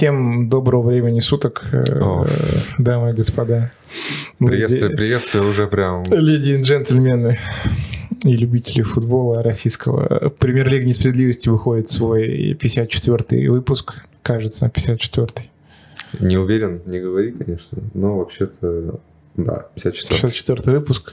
[0.00, 2.26] Всем доброго времени суток, э, О.
[2.78, 3.70] дамы и господа.
[4.38, 6.04] Приветствие, Леди- приветствие уже прям.
[6.04, 7.38] Леди и джентльмены
[8.24, 10.30] и любители футбола российского.
[10.38, 15.50] Премьер-лига несправедливости выходит свой 54-й выпуск, кажется, 54-й.
[16.18, 17.76] Не уверен, не говори, конечно.
[17.92, 19.00] Но вообще-то,
[19.36, 20.32] да, 54.
[20.32, 21.12] 64-й выпуск.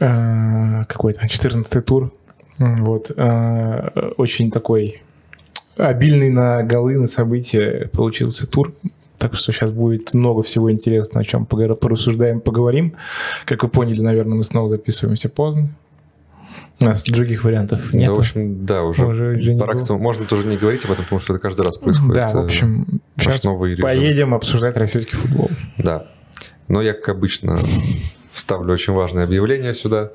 [0.00, 2.12] Э, Какой-то 14-й тур.
[2.58, 3.12] Вот.
[3.16, 5.02] Э, Очень такой
[5.76, 8.74] обильный на голы, на события получился тур.
[9.18, 12.94] Так что сейчас будет много всего интересного, о чем порассуждаем, поговорим.
[13.44, 15.70] Как вы поняли, наверное, мы снова записываемся поздно.
[16.80, 18.08] У нас других вариантов нет.
[18.08, 20.90] Да, в общем, да, уже, Уже- уже пора к тому- Можно тоже не говорить об
[20.90, 22.14] этом, потому что это каждый раз происходит.
[22.14, 23.82] Да, в э, общем, сейчас новый режим.
[23.82, 25.50] поедем обсуждать российский футбол.
[25.78, 26.08] Да.
[26.66, 27.56] Но я, как обычно,
[28.32, 30.12] вставлю очень важное объявление сюда.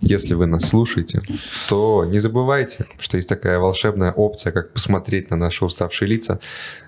[0.00, 1.20] Если вы нас слушаете,
[1.68, 6.40] то не забывайте, что есть такая волшебная опция, как посмотреть на наши уставшие лица.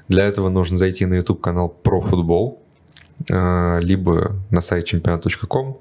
[0.09, 2.63] Для этого нужно зайти на YouTube-канал про футбол,
[3.31, 5.79] э, либо на сайт чемпионат.ком,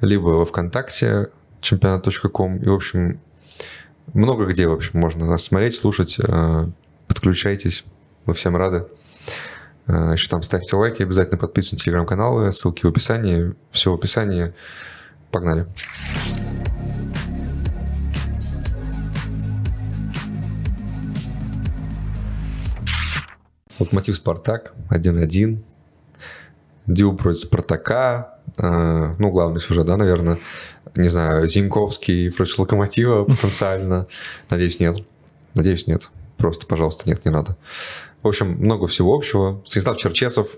[0.00, 1.28] либо во ВКонтакте
[1.60, 2.58] чемпионат.ком.
[2.58, 3.20] И, в общем,
[4.12, 6.16] много где, в общем, можно нас смотреть, слушать.
[6.18, 6.66] э,
[7.06, 7.84] Подключайтесь,
[8.26, 8.86] мы всем рады.
[9.86, 13.54] А, Еще там ставьте лайки, обязательно подписывайтесь на телеграм-каналы, ссылки в описании.
[13.70, 14.52] Все в описании.
[15.30, 15.66] Погнали.
[23.78, 25.58] Локомотив Спартак 1-1.
[26.86, 28.38] Дю против Спартака.
[28.56, 30.38] А, Ну, главный сюжет, да, наверное.
[30.94, 34.06] Не знаю, Зиньковский против Локомотива потенциально.
[34.50, 34.98] Надеюсь, нет.
[35.54, 36.10] Надеюсь, нет.
[36.36, 37.56] Просто, пожалуйста, нет, не надо.
[38.24, 39.62] В общем, много всего общего.
[39.64, 40.48] Станислав Черчесов,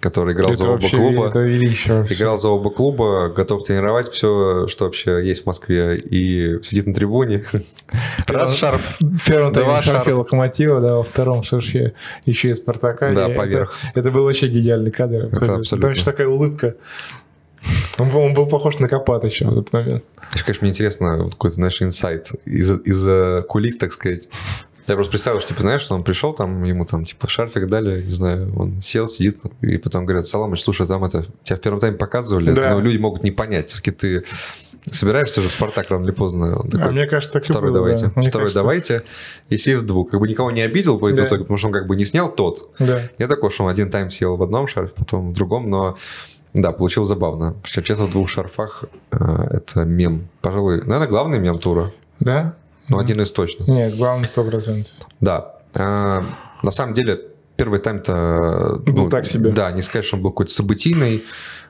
[0.00, 1.28] который играл за Это оба вообще клуба.
[1.28, 2.14] это величие вообще.
[2.14, 6.94] Играл за оба клуба, готов тренировать все, что вообще есть в Москве, и сидит на
[6.94, 7.44] трибуне.
[8.26, 8.96] Раз шарф.
[9.00, 10.14] В первом тайме шарфе.
[10.14, 11.92] Локомотива, да, во втором шарфе
[12.24, 13.12] еще и Спартака.
[13.14, 13.74] Да, поверх.
[13.94, 15.28] Это, был вообще гениальный кадр.
[15.38, 16.74] Там еще такая улыбка.
[17.98, 20.02] Он, был- он был похож на Копатыча в этот момент.
[20.34, 24.28] Еще, конечно, мне интересно, вот какой-то, знаешь, инсайт из, из кулис, так сказать.
[24.86, 28.02] Я просто представил, что, типа, знаешь, что он пришел, там, ему там, типа, шарфик дали,
[28.02, 31.80] не знаю, он сел, сидит, и потом говорят, Саламыч, слушай, там это, тебя в первом
[31.80, 32.72] тайме показывали, Да.
[32.72, 34.24] но люди могут не понять, все-таки ты
[34.90, 36.56] собираешься же в Спартак рано или поздно.
[36.58, 38.06] Он такой, а мне кажется, так и Второй было, давайте.
[38.06, 38.12] да.
[38.16, 39.02] Мне Второй кажется, давайте.
[39.48, 40.10] И сейв двух.
[40.10, 41.24] Как бы никого не обидел по Да.
[41.26, 42.68] итогу, потому что он как бы не снял тот.
[42.80, 43.00] Да.
[43.18, 45.96] Я такой, что он один тайм сел в одном шарфе, потом в другом, но
[46.52, 47.54] да, получил забавно.
[47.62, 48.82] Черчесов в двух шарфах
[49.12, 49.16] э,
[49.50, 50.26] это мем.
[50.40, 51.92] Пожалуй, наверное, главный мем тура.
[52.18, 52.56] Да?
[52.92, 53.64] Ну, один из точно.
[53.64, 54.86] Нет, главный 100%.
[55.20, 55.56] Да.
[55.74, 56.24] А,
[56.62, 57.20] на самом деле,
[57.56, 58.82] первый тайм-то...
[58.86, 59.50] Был так себе.
[59.50, 61.24] Да, не сказать, что он был какой-то событийный.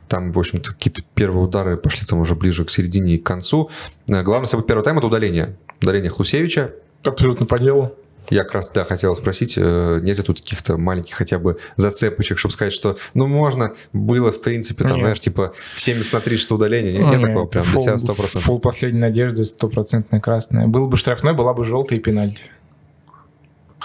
[0.09, 3.71] Там, в общем-то, какие-то первые удары пошли там уже ближе к середине и к концу.
[4.07, 5.57] Главное событие первого тайма– это удаление.
[5.81, 6.73] Удаление Хлусевича.
[7.05, 7.95] Абсолютно по делу.
[8.31, 12.39] Я как раз, да, хотел спросить, э, нет ли тут каких-то маленьких хотя бы зацепочек,
[12.39, 15.01] чтобы сказать, что, ну, можно, было, в принципе, там, Нет.
[15.01, 16.93] знаешь, типа 70 на 3, что удаление.
[16.93, 18.41] Нет, нет Нет, такого, прям фол- для тебя 100%.
[18.41, 20.67] Фол последней надежды, стопроцентная красная.
[20.67, 22.45] Был бы штрафной, была бы желтая и пенальти.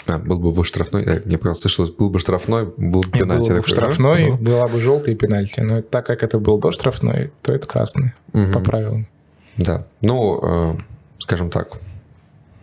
[0.06, 3.50] А, был бы штрафной, э, мне показалось, что был бы штрафной, был бы пенальти.
[3.50, 5.60] было бы штрафной, ну, была бы желтая и пенальти.
[5.60, 8.54] Но так как это был до штрафной, то это красный, мгм.
[8.54, 9.08] по правилам.
[9.58, 10.76] Да, ну, э,
[11.20, 11.80] скажем так,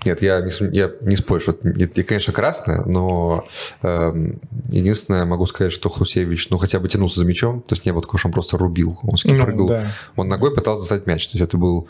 [0.04, 3.46] нет, я не, я не спорю, что это, конечно, красное, но
[3.82, 7.92] эм, единственное, могу сказать, что Хлусевич, ну, хотя бы тянулся за мячом, то есть не
[7.92, 9.88] было такого, что он просто рубил, он Ну, прыгал, да.
[10.16, 11.26] он ногой пытался достать мяч.
[11.28, 11.88] То есть это был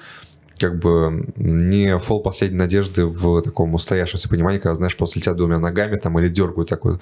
[0.58, 5.58] как бы не фол последней надежды в таком устоявшемся понимании, когда, знаешь, просто летят двумя
[5.58, 6.98] ногами там или дергают такой,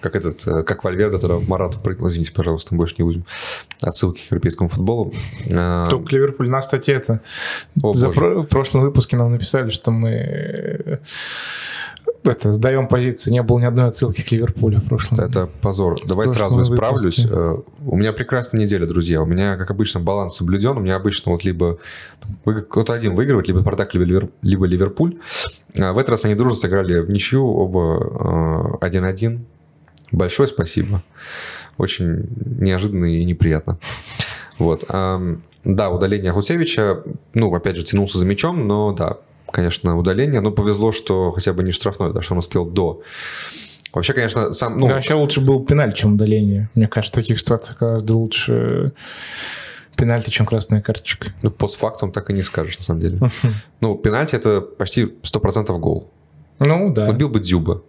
[0.00, 3.24] как этот, э, как Вальверде, тогда Марат прыгнул, извините, пожалуйста, мы больше не будем
[3.82, 5.12] отсылки к европейскому футболу.
[5.52, 6.48] А, Только Ливерпуль.
[6.48, 7.20] На кстати, это
[7.82, 8.18] о, за боже.
[8.20, 10.98] про- в прошлом выпуске нам написали, что мы э,
[12.28, 13.30] это, сдаем позиции.
[13.30, 15.20] Не было ни одной отсылки к Ливерпулю в прошлом.
[15.20, 15.98] Это позор.
[16.06, 17.18] Давай сразу исправлюсь.
[17.18, 17.28] выпуске.
[17.30, 17.56] Э,
[17.86, 19.22] У меня прекрасная неделя, друзья.
[19.22, 20.76] У меня, как обычно, баланс соблюден.
[20.76, 21.78] У меня обычно вот либо
[22.44, 25.18] кто-то один выигрывает, либо Спартак, либо, Ливер- либо Ливерпуль.
[25.78, 29.40] А В этот раз они дружно сыграли в ничью, оба э, 1-1.
[30.12, 31.02] Большое спасибо.
[31.78, 32.26] Очень
[32.60, 33.78] неожиданно и неприятно.
[34.58, 34.84] Вот.
[34.88, 37.02] Да, удаление Хлусевича,
[37.34, 39.16] ну, опять же, тянулся за мячом, но да,
[39.50, 40.40] конечно, удаление.
[40.40, 43.02] Но повезло, что хотя бы не штрафной, да, что он успел до.
[43.92, 44.78] Вообще, конечно, сам...
[44.78, 46.68] Ну, Да, вообще лучше был пенальти, чем удаление.
[46.74, 48.92] Мне кажется, в таких ситуациях гораздо лучше
[49.96, 51.32] пенальти, чем красная карточка.
[51.42, 53.18] Ну, постфактум так и не скажешь, на самом деле.
[53.80, 56.10] Ну, пенальти это почти 100% гол.
[56.58, 57.82] Ну, да, Убил бы Дзюба.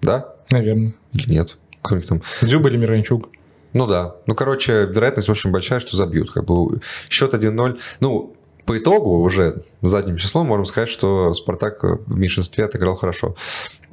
[0.00, 0.34] Да?
[0.50, 0.94] наверное.
[1.12, 1.58] Или нет?
[1.82, 2.22] Кто у них там?
[2.40, 3.28] Дзюба или Миранчук?
[3.74, 4.16] Ну да.
[4.26, 6.32] Ну, короче, вероятность очень большая, что забьют.
[6.32, 6.80] Как бы
[7.10, 7.78] счет 1-0.
[8.00, 8.36] Ну,
[8.68, 13.34] по итогу уже задним числом можем сказать, что Спартак в меньшинстве отыграл хорошо.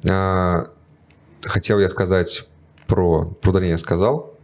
[0.06, 0.68] А,
[1.42, 2.45] хотел я сказать
[2.86, 4.36] про, про удаление сказал.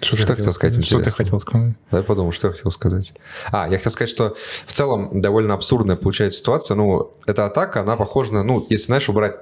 [0.00, 1.74] Что, Что хотел сказать, Что ты хотел сказать?
[1.90, 3.12] Давай подумал, что я хотел сказать.
[3.50, 4.36] А, я хотел сказать, что
[4.66, 6.76] в целом довольно абсурдная получается ситуация.
[6.76, 9.34] Ну, эта атака, она похожа на, ну, если, знаешь, убрать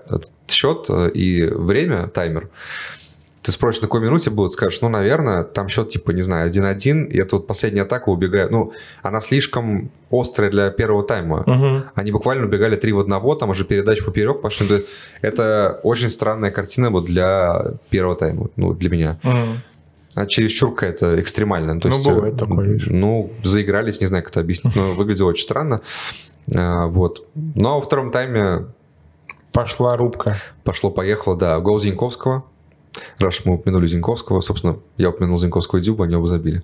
[0.49, 2.49] счет э, и время, таймер,
[3.45, 7.09] ты спросишь, на какой минуте будет, скажешь, ну, наверное, там счет, типа, не знаю, 1-1,
[7.09, 8.51] и это вот последняя атака убегает.
[8.51, 11.41] Ну, она слишком острая для первого тайма.
[11.47, 11.83] Угу.
[11.95, 14.87] Они буквально убегали 3 в 1, там уже передача поперек пошли.
[15.21, 19.19] Это очень странная картина вот для первого тайма, ну, для меня.
[20.15, 21.79] А чересчур какая-то экстремальная.
[21.81, 22.87] То Ну, есть, бывает э, такое, видишь.
[22.89, 25.83] Ну, заигрались, не знаю, как это объяснить, но выглядело очень странно.
[26.57, 27.27] А, Вот.
[27.35, 28.67] Но во втором тайме
[29.53, 30.39] Пошла рубка.
[30.63, 32.45] пошло-поехало, да, гол Зиньковского.
[33.19, 36.63] Раз мы упомянули Зиньковского, собственно, я упомянул Зиньковского и Дюба, они оба забили.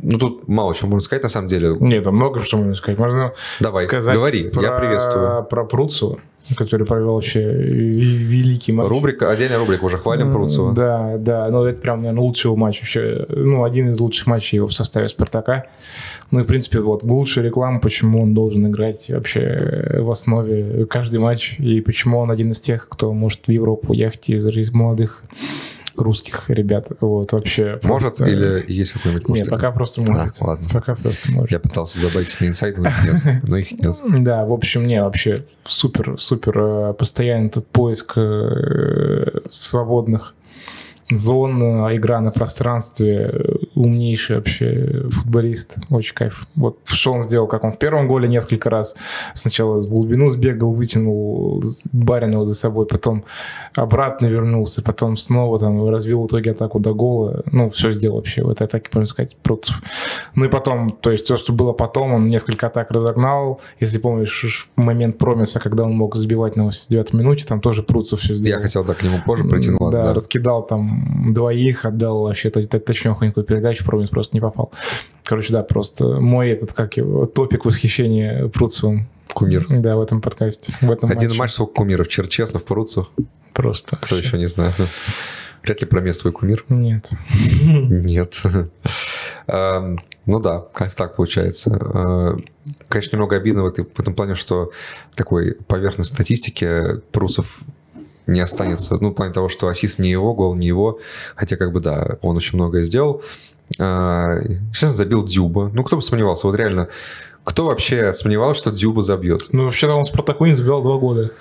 [0.00, 1.76] Ну, тут мало чего можно сказать, на самом деле.
[1.80, 2.98] Нет, там много что можно сказать.
[2.98, 5.44] Можно Давай, сказать говори, про, я приветствую.
[5.44, 6.20] Про Пруцева,
[6.56, 8.88] который провел вообще великий матч.
[8.88, 10.72] Рубрика, отдельная рубрика, уже хвалим Пруцева.
[10.72, 14.68] Да, да, ну это прям, наверное, лучший матч вообще, ну, один из лучших матчей его
[14.68, 15.64] в составе Спартака.
[16.30, 21.18] Ну и, в принципе, вот лучшая реклама, почему он должен играть вообще в основе каждый
[21.20, 25.24] матч, и почему он один из тех, кто может в Европу ехать из, из молодых
[26.00, 26.88] русских ребят.
[27.00, 27.78] Вот, вообще.
[27.82, 29.50] Может просто- или есть какой-нибудь Нет, может?
[29.50, 30.36] пока просто может.
[30.40, 30.68] А, ладно.
[30.72, 31.50] Пока просто может.
[31.52, 33.42] Я пытался забайтить на инсайд, но их нет.
[33.42, 33.96] Но их нет.
[34.24, 40.34] Да, в общем, не, вообще супер, супер э, постоянный этот поиск э, свободных
[41.10, 43.32] зон, э, игра на пространстве,
[43.78, 46.46] умнейший вообще футболист, очень кайф.
[46.56, 48.96] Вот что он сделал, как он в первом голе несколько раз
[49.34, 53.24] сначала в глубину сбегал, вытянул Баринова за собой, потом
[53.74, 58.42] обратно вернулся, потом снова там развил в итоге атаку до гола, ну, все сделал вообще
[58.42, 59.80] в этой атаке, можно сказать, Процев.
[60.34, 63.60] Ну и потом, то есть то, что было потом, он несколько атак разогнал.
[63.80, 68.34] Если помнишь момент промиса, когда он мог забивать на 89 минуте, там тоже Пруцев все
[68.34, 68.60] сделал.
[68.60, 70.14] Я хотел так к нему позже ну да, да.
[70.14, 72.78] раскидал там двоих, отдал вообще т- т-
[73.68, 74.72] передачу, промис просто не попал.
[75.24, 79.08] Короче, да, просто мой этот, как его, топик восхищения Пруцевым.
[79.34, 79.66] Кумир.
[79.68, 80.74] Да, в этом подкасте.
[80.80, 81.38] В этом Один матче.
[81.38, 82.08] матч, сколько кумиров?
[82.08, 83.08] Черчесов, Пруцев.
[83.52, 83.96] Просто.
[83.96, 84.28] Кто вообще.
[84.28, 84.72] еще, не знаю.
[85.62, 86.64] Вряд ли про место твой кумир.
[86.68, 87.08] Нет.
[87.62, 88.40] Нет.
[89.46, 91.78] Эм, Ну да, как так получается.
[91.94, 92.36] Э,
[92.88, 93.66] Конечно, немного обидно в
[94.00, 94.70] этом плане, что
[95.14, 97.60] такой поверхностной статистики Прусов
[98.26, 98.96] не останется.
[99.00, 101.00] Ну, в плане того, что ассист не его, гол не его.
[101.34, 103.22] Хотя, как бы, да, он очень многое сделал.
[103.78, 105.70] Э, Естественно, забил Дюба.
[105.72, 106.46] Ну, кто бы сомневался?
[106.46, 106.88] Вот реально,
[107.44, 109.48] кто вообще сомневался, что Дюба забьет?
[109.52, 111.32] Ну, вообще-то он в Спартаку не забивал два года.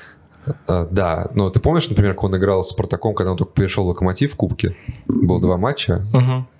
[0.68, 3.86] А, Да, но ты помнишь, например, как он играл с Спартаком, когда он только перешел
[3.86, 4.76] в Локомотив в Кубке?
[5.08, 6.06] Было два матча,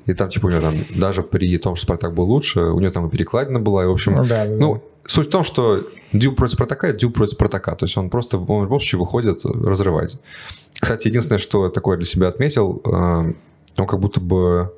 [0.06, 2.92] и там, типа, у него там, даже при том, что Спартак был лучше, у него
[2.92, 5.84] там и перекладина была, и, в общем, Ну, да, да, ну, суть в том, что
[6.14, 9.00] Дюб против Спартака– это Дюб против Спартака, то есть он просто, он в любом случае
[9.00, 10.18] выходит разрывать.
[10.80, 13.34] Кстати, единственное, что такое для себя отметил, э,
[13.78, 14.72] он как будто бы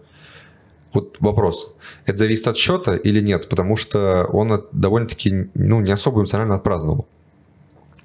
[0.94, 1.74] вот вопрос.
[2.06, 3.48] Это зависит от счета или нет?
[3.50, 7.06] Потому что он от- довольно-таки ну, не особо эмоционально отпраздновал.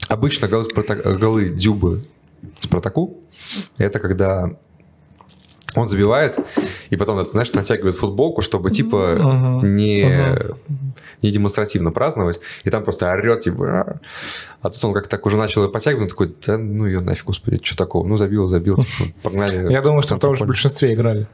[0.09, 2.05] Обычно голы, Спарта- голы Дюбы
[2.61, 3.17] Спартаку–
[3.79, 4.51] это когда
[5.77, 6.39] он забивает,
[6.91, 9.75] и потом, знаешь, натягивает футболку, чтобы, типа, Мгм.
[9.75, 10.93] не, Мгм.
[11.23, 14.01] не демонстративно праздновать, и там просто орет, типа, «А».
[14.63, 17.25] а тут он как-то так уже начал ее подтягивать, он такой, да ну ее нафиг,
[17.25, 19.73] господи, что такого, ну забил, забил, типа, погнали.
[19.73, 21.27] Я думаю, что что в большинстве играли.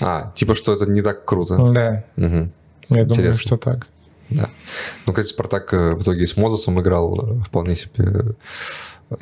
[0.00, 1.56] А, типа, что это не так круто.
[1.72, 2.52] Да, Мгм.
[2.88, 3.40] я думаю, Интересно.
[3.40, 3.86] что так.
[4.30, 4.50] Да.
[5.06, 8.34] Ну, кстати, Спартак э, в итоге с Мозесом играл э, вполне себе.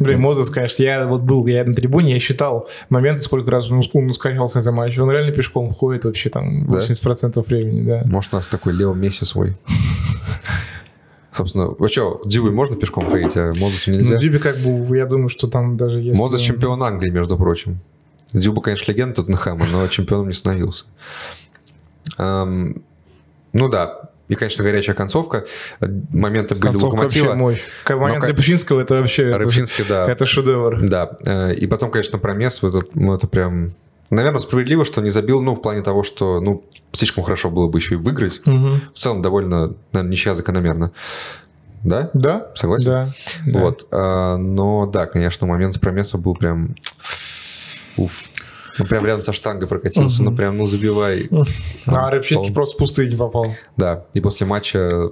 [0.01, 3.85] Блин, Мозес, конечно, я вот был, я на трибуне, я считал моменты, сколько раз он
[3.93, 4.99] он ускорялся за матч.
[4.99, 6.79] Он реально пешком ходит вообще там Да?
[6.81, 8.03] 80% времени, да.
[8.09, 9.57] Может, у нас такой Лео Месси свой.
[11.33, 14.17] Собственно, вы что, Дюбой можно пешком ходить, а Мозесу Ну, нельзя?
[14.17, 16.21] Дюби как бы, я думаю, что там даже если...
[16.21, 17.79] Мозес чемпион Англии, между прочим.
[18.33, 20.85] Дюба, конечно, легенда Тоттенхэма, но чемпионом не становился.
[22.19, 22.83] Эм,
[23.53, 25.45] ну да, и, конечно, горячая концовка.
[25.81, 27.35] Моменты были Концовка вообще Локомотива.
[27.35, 27.61] мощь.
[27.85, 29.29] Как момент как- Рябчинского, это вообще...
[29.29, 30.07] это- Рыбчинский, да.
[30.11, 30.81] Это шедевр.
[30.89, 33.71] Да, э, и потом, конечно, про Месс, вот это, ну, это прям...
[34.11, 37.79] Наверное, справедливо, что не забил, ну, в плане того, что, ну, слишком хорошо было бы
[37.79, 38.41] еще и выиграть.
[38.47, 38.83] Мгм.
[38.95, 40.93] В целом, довольно, наверное, ничья закономерно.
[41.85, 42.11] Да?
[42.15, 42.51] Да?
[42.55, 42.85] Согласен?
[42.87, 43.09] Да.
[43.47, 43.61] да.
[43.61, 43.87] Вот.
[43.93, 46.75] а, но, да, конечно, момент с промеса был прям...
[47.97, 48.25] Уф.
[48.79, 50.31] Ну, прям рядом со штангой прокатился, Мгм.
[50.33, 51.31] ну, прям, ну, забивай.
[51.87, 53.55] А Рябчинский пол- просто в пустые не попал.
[53.79, 55.09] Да, и после матча...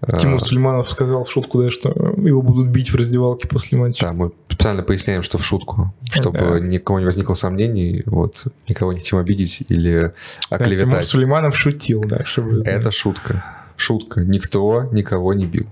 [0.00, 4.06] э, Тимур Сулейманов сказал в шутку, да, что его будут бить в раздевалке после матча.
[4.06, 6.60] Да, мы специально поясняем, что в шутку, чтобы Да.
[6.60, 10.14] никого не возникло сомнений, вот, никого не хотим обидеть или
[10.50, 11.06] Да, Тимур оклеветать.
[11.06, 12.62] Сулейманов шутил, да, чтобы.
[12.64, 13.44] Это шутка.
[13.76, 14.22] Шутка.
[14.22, 15.66] Никто никого не бил.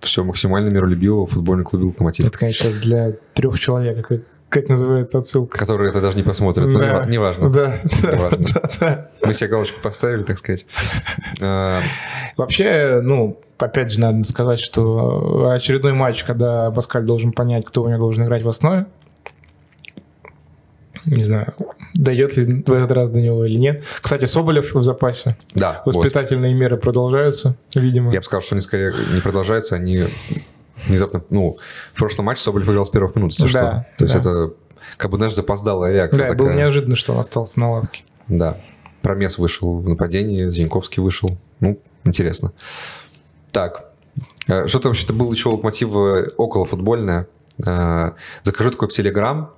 [0.00, 2.26] все максимально миролюбивого футбольного клуба «Локомотив».
[2.26, 5.58] Это, конечно, сейчас для трех человек, как, как называется отсылка.
[5.58, 7.04] Которые это даже не посмотрят, но Да.
[7.06, 7.50] не, важно.
[7.50, 8.46] Да, да, Неважно.
[8.54, 9.08] да, да.
[9.24, 10.64] Мы себе галочку поставили, так сказать.
[11.40, 11.80] А,
[12.36, 17.88] Вообще, ну, опять же, надо сказать, что очередной матч, когда Паскаль должен понять, кто у
[17.88, 18.86] него должен играть в основе.
[21.06, 21.54] Не знаю,
[21.94, 23.84] дойдет ли в этот раз до него или нет.
[24.02, 25.36] Кстати, Соболев в запасе.
[25.54, 25.94] Да, вот.
[25.94, 28.12] Воспитательные меры продолжаются, видимо.
[28.12, 30.04] Я бы сказал, что они скорее не продолжаются, они
[30.86, 31.22] внезапно...
[31.30, 31.56] Ну,
[31.92, 33.86] в прошлом матче Соболев играл с первых минут, если Да, что.
[33.98, 34.20] То есть да.
[34.20, 34.54] это
[34.96, 36.38] как бы, знаешь, запоздалая реакция Да, такая.
[36.38, 38.04] было неожиданно, что он остался на лавке.
[38.28, 38.58] Да.
[39.02, 41.36] Промес вышел в нападении, Зиньковский вышел.
[41.60, 42.52] Ну, интересно.
[43.52, 43.84] Так.
[44.48, 47.26] Э, Что-то вообще-то было еще Локомотива около футбольное.
[47.64, 49.50] Э, Захожу такой в Телеграм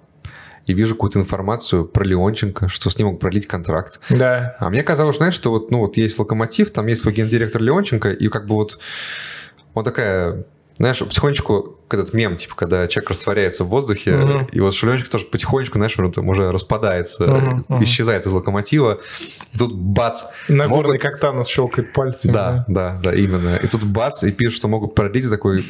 [0.67, 3.99] и вижу какую-то информацию про Леонченко, что с ним могут продлить контракт.
[4.11, 7.61] Да, А мне казалось, знаешь, что вот, ну, вот есть Локомотив, там есть какой гендиректор
[7.63, 8.79] Леонченко, и как бы вот
[9.75, 10.45] он такая,
[10.81, 14.47] знаешь, потихонечку этот мем, типа, когда человек растворяется в воздухе, Мгм.
[14.51, 17.85] и вот Шуленчик тоже потихонечку, знаешь, он там уже распадается, Мгм, мгм.
[17.85, 18.99] исчезает из Локомотива,
[19.53, 22.33] и тут бац, Нагорный Могут- как Танос щелкает пальцами.
[22.33, 25.67] да, да, да, именно, и тут бац, и пишут, что могут продлить, и такой,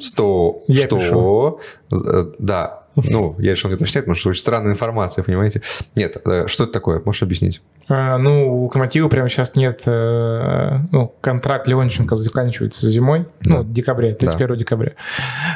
[0.00, 1.60] что, Я что, пишу.
[1.92, 5.62] Э, да, ну, я решил не уточнять, потому что очень странная информация, понимаете?
[5.96, 7.62] Нет, э, что это такое, можешь объяснить?
[7.88, 9.82] А, ну, у Локомотива прямо сейчас нет...
[9.86, 13.58] э, ну, контракт Леонченко заканчивается зимой, Да.
[13.58, 14.92] ну, в декабре, 31 декабря.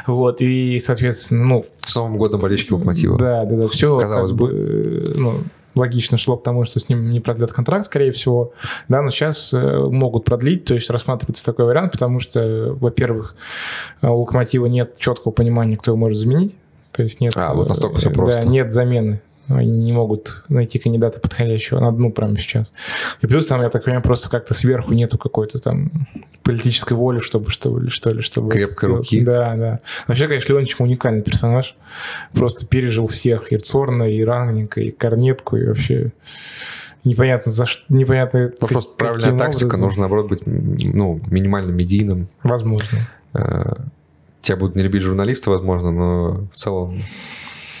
[0.07, 1.65] Вот, и, соответственно, ну...
[1.85, 3.17] С Новым годом болельщики Локомотива.
[3.17, 5.37] Да, да, да, все Казалось как бы, э, ну,
[5.75, 8.51] логично шло к тому, что с ним не продлят контракт, скорее всего.
[8.87, 13.35] Да, но сейчас могут продлить, то есть рассматривается такой вариант, потому что, во-первых,
[14.01, 16.57] у Локомотива нет четкого понимания, кто его может заменить.
[16.97, 17.33] То есть нет...
[17.35, 18.41] А, вот настолько всё э, просто.
[18.41, 19.21] Да, нет замены.
[19.49, 22.73] Они не могут найти кандидата подходящего на дну прямо сейчас.
[23.21, 25.91] И плюс там, я так понимаю, просто как-то сверху нету какой-то там
[26.43, 28.49] политической воли, чтобы что ли, что ли, чтобы...
[28.49, 28.97] это Крепкой сделать.
[28.97, 29.21] руки.
[29.21, 29.79] Да, да.
[30.07, 31.75] Вообще, конечно, Леончик уникальный персонаж.
[32.33, 33.53] Просто пережил всех.
[33.53, 36.11] И Цорна, и Рангника, и Корнетку, и вообще...
[37.03, 39.85] Непонятно за что, непонятно Просто правильная тактика, образом.
[39.85, 42.27] нужно, наоборот, быть ну, минимально медийным.
[42.43, 43.07] Возможно.
[44.47, 47.03] Тебя будут не любить журналисты, возможно, но в целом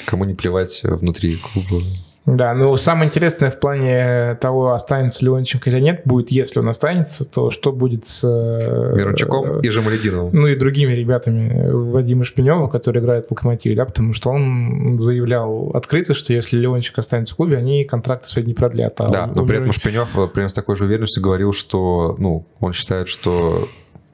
[0.05, 1.81] кому не плевать внутри клуба.
[2.25, 6.67] Да, ну самое интересное в плане того, останется ли Леонченко или нет, будет, если он
[6.67, 8.21] останется, то что будет с...
[8.21, 10.31] э, Мирончуком и Жамалединовым.
[10.33, 15.71] Ну и другими ребятами Вадима Шпинева, который играет в Локомотиве, да, потому что он заявлял
[15.73, 18.99] открыто, что если Леончик останется в клубе, они контракты свои не продлят.
[18.99, 22.73] А Да, но при этом Шпинев примерно с такой же уверенностью говорил, что ну, он
[22.73, 23.69] считает, что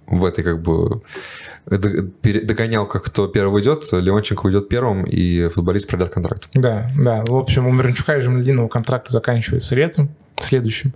[0.05, 1.01] в этой как бы
[1.65, 6.49] догонял, как кто первый уйдет, Леонченко уйдет первым, и футболист продлят контракт.
[6.53, 7.23] Да, да.
[7.27, 10.09] В общем, у Мирончука и Жемлединова контракты заканчиваются летом,
[10.39, 10.93] следующим.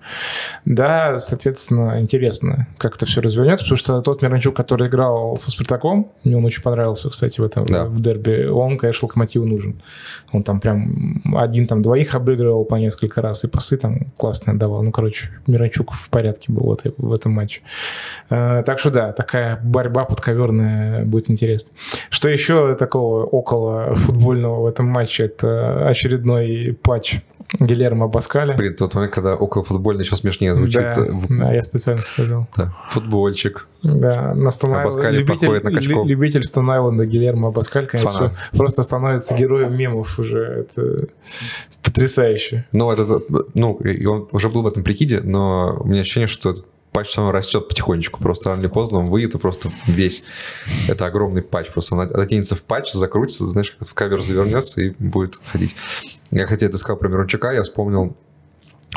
[0.66, 6.12] Да, соответственно, интересно, как это все развернется, потому что тот Мирончук, который играл со Спартаком,
[6.24, 7.86] мне он очень понравился, кстати, в этом Да.
[7.86, 9.82] в дерби, он, конечно, Локомотиву нужен.
[10.32, 14.84] Он там прям один там двоих обыгрывал по несколько раз, и пасы там классно отдавал.
[14.84, 17.62] Ну, короче, Мирончук в порядке был вот в этом матче.
[18.30, 21.74] Э, Так что да, такая борьба подковерная будет интересно.
[22.10, 25.26] Что еще такого около футбольного в этом матче?
[25.26, 27.20] Это очередной патч
[27.60, 28.56] Гильермо Баскаля.
[28.56, 30.82] Блин, тот момент, когда около футбольно еще смешнее звучит.
[30.82, 32.48] Да, В- да, я специально сказал.
[32.58, 33.68] да, Футбольчик.
[33.84, 35.86] Да, на Стон А любитель, на качков.
[35.88, 38.34] лю- любитель Стон Айленда Гильермо Баскаль, конечно, Фанат.
[38.52, 40.68] просто становится героем мемов уже.
[40.76, 41.08] Это
[41.84, 42.66] потрясающе.
[42.74, 43.22] Ну, это,
[43.54, 46.54] ну, и он уже был в этом прикиде, но у меня ощущение, что
[46.98, 48.20] патч равно растет потихонечку.
[48.20, 50.24] Просто рано или поздно он выйдет и просто весь.
[50.88, 51.72] Это огромный патч.
[51.72, 55.76] Просто он оденется в патч, закрутится, знаешь, как в кавер завернется и будет ходить.
[56.32, 58.18] Я, кстати, это сказал про Мирончука, я вспомнил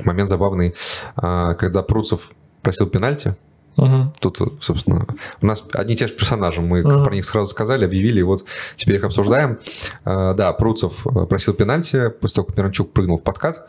[0.03, 0.75] момент забавный,
[1.15, 2.31] а, когда Пруцев
[2.63, 3.37] просил пенальти.
[3.77, 4.15] Мгм.
[4.19, 5.07] Тут, собственно,
[5.43, 6.63] у нас одни и те же персонажи.
[6.63, 7.05] Мы Ага.
[7.05, 8.45] про них сразу сказали, объявили, и вот
[8.77, 9.59] теперь их обсуждаем.
[10.07, 13.69] А, Да, Пруцев э, просил пенальти, после того, как Миранчук прыгнул в подкат,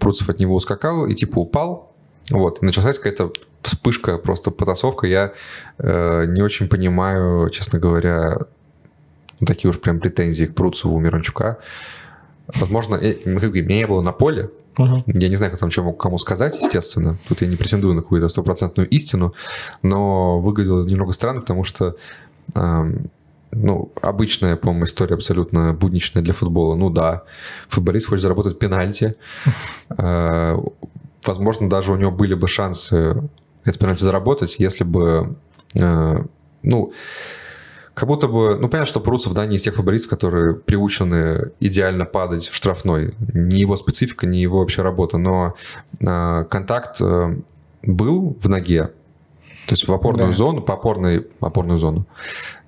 [0.00, 1.94] Пруцев от него ускакал и типа упал.
[2.30, 3.32] Вот, и началась какая-то
[3.68, 5.06] вспышка, просто потасовка.
[5.06, 5.32] Я
[5.78, 8.38] э, не очень понимаю, честно говоря,
[9.40, 11.58] ну, такие уж прям претензии к Пруцеву у Миранчука.
[12.46, 15.02] Возможно, э, бы, меня не было на поле, Мгм.
[15.06, 17.18] я не знаю, как там мог кому сказать, естественно.
[17.28, 19.34] Тут я не претендую на какую-то стопроцентную истину,
[19.82, 21.96] но выглядело немного странно, потому что
[22.54, 23.10] ам,
[23.50, 26.76] ну, обычная, по-моему, история абсолютно будничная для футбола.
[26.76, 27.24] Ну да,
[27.68, 29.14] футболист хочет заработать пенальти.
[29.90, 30.56] А,
[31.26, 33.22] Возможно, даже у него были бы шансы
[33.68, 35.36] это пенальти заработать, если бы,
[35.80, 36.24] а,
[36.62, 36.92] ну,
[37.94, 42.04] как будто бы, ну, понятно, что Пруцев, да, не из тех футболистов, которые приучены идеально
[42.04, 43.14] падать в штрафной.
[43.34, 45.54] Не его специфика, не его вообще работа, но
[46.06, 47.36] а, контакт э,
[47.82, 48.92] был в ноге,
[49.66, 50.34] То есть в опорную Да.
[50.36, 52.06] зону, по опорной, опорную зону.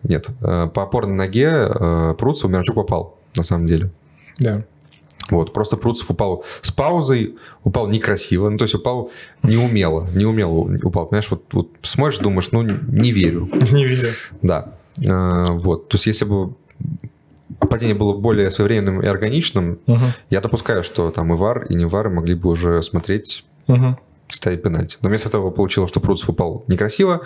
[0.02, 3.90] Нет, э, по опорной ноге э, Пруцев Миранчук попал, на самом деле.
[4.38, 4.64] Да.
[5.30, 9.10] Вот, просто Пруцев упал с паузой, упал некрасиво, ну, то есть упал
[9.42, 14.08] неумело, неумело упал, понимаешь, вот, вот смотришь, думаешь, ну, не верю, Не верю.
[14.42, 14.74] да.
[15.02, 16.54] Э, Вот, то есть если бы
[17.68, 20.12] падение было более своевременным и органичным, Мгм.
[20.30, 23.96] я допускаю, что там и ВАР, и не ВАР могли бы уже смотреть Мгм.
[24.28, 24.96] ставить пенальти.
[25.02, 27.20] Но вместо этого получилось, что Пруцев упал некрасиво,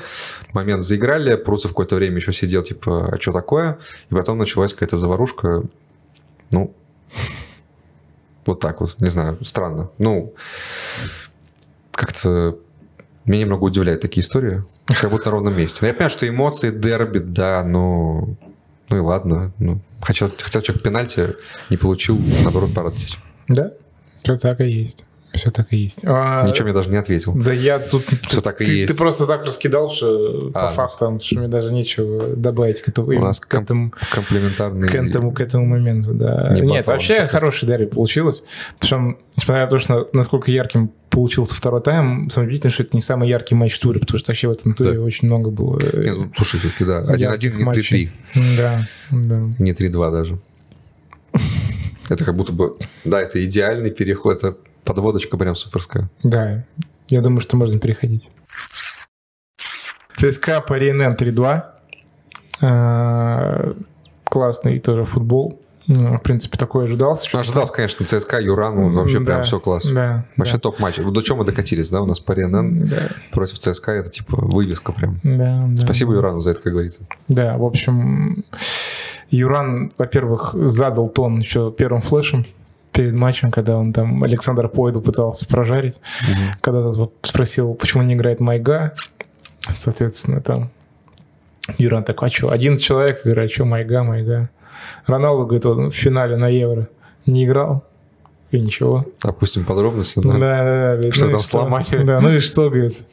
[0.53, 3.79] момент заиграли, Пруцев какое-то время еще сидел, типа, а что такое?
[4.11, 5.63] И потом началась какая-то заварушка,
[6.51, 6.75] ну,
[8.47, 9.91] вот так вот, не знаю, странно.
[9.99, 10.35] Ну,
[11.93, 12.59] как-то
[13.25, 15.87] меня немного удивляют такие истории, как будто на ровном месте.
[15.87, 18.37] Я понимаю, что эмоции, дерби, да, но...
[18.91, 19.53] Ну и ладно.
[19.59, 21.37] Ну, хотел, хотел человек пенальти,
[21.71, 23.19] не получил, наоборот, порадовать.
[23.49, 23.73] Да,
[24.23, 25.05] все так и есть.
[25.35, 25.99] Все так и есть.
[26.05, 27.35] А, Ничего мне даже не ответил.
[27.35, 28.05] Да я тут...
[28.29, 28.93] Всё так и ты, есть.
[28.93, 33.09] ты просто так раскидал, что А, по фактам, что мне даже нечего добавить к этому,
[33.09, 34.89] У нас к этому, Комплементарный...
[34.89, 36.51] к этому, к этому моменту, да.
[36.55, 38.43] Не Нет, батон, вообще хороший дерби получилось.
[38.79, 43.01] Причем, несмотря на то, что насколько ярким получился второй тайм, самое удивительное, что это не
[43.03, 45.01] самый яркий матч тура, потому что вообще в этом туре Да.
[45.01, 45.79] очень много было.
[45.83, 47.03] э, Не, ну, слушай, все-таки, да.
[47.03, 47.65] 1-1, ярких не 3-3.
[47.65, 48.13] матчей.
[48.57, 49.41] Да, да.
[49.59, 50.39] Не 3-2 даже.
[52.11, 52.77] Это как будто бы...
[53.05, 54.37] Да, это идеальный переход.
[54.39, 56.09] Это подводочка прям суперская.
[56.23, 56.65] Да,
[57.09, 58.29] я думаю, что можно переходить.
[60.17, 61.63] ЦСКА по РНН 3-2.
[62.63, 63.75] А,
[64.25, 65.61] Классный тоже футбол.
[65.87, 67.29] Ну, В принципе, такой ожидался.
[67.35, 69.93] Ну, Ожидался, конечно, ЦСКА, Юран, ну, вообще Да, прям все классно.
[69.95, 70.61] Да, Вообще да.
[70.61, 70.97] топ-матч.
[70.97, 72.01] До чего мы докатились, да?
[72.01, 75.21] У нас по РНН Да, против ЦСКА это типа вывеска прям.
[75.23, 75.83] да, да.
[75.85, 77.07] Спасибо Юрану за это, как говорится.
[77.29, 78.45] Да, в общем,
[79.29, 82.47] Юран, во-первых, задал тон еще первым флешем
[82.95, 86.01] перед матчем, когда он там Александр Пойду пытался прожарить.
[86.61, 88.95] Когда тот спросил, почему не играет Майга,
[89.77, 90.71] соответственно, там
[91.77, 94.51] Юран такой, а что, 11 человек играет, что Майга, Майга.
[95.07, 96.89] Роналду, говорит, он в финале на Евро
[97.27, 97.85] не играл,
[98.51, 99.07] и ничего.
[99.23, 100.21] Опустим подробности.
[100.23, 100.39] Да, Да?
[100.39, 101.13] да, да.
[101.13, 102.05] Что ну там сломали?
[102.05, 103.07] Да, ну и что, говорит,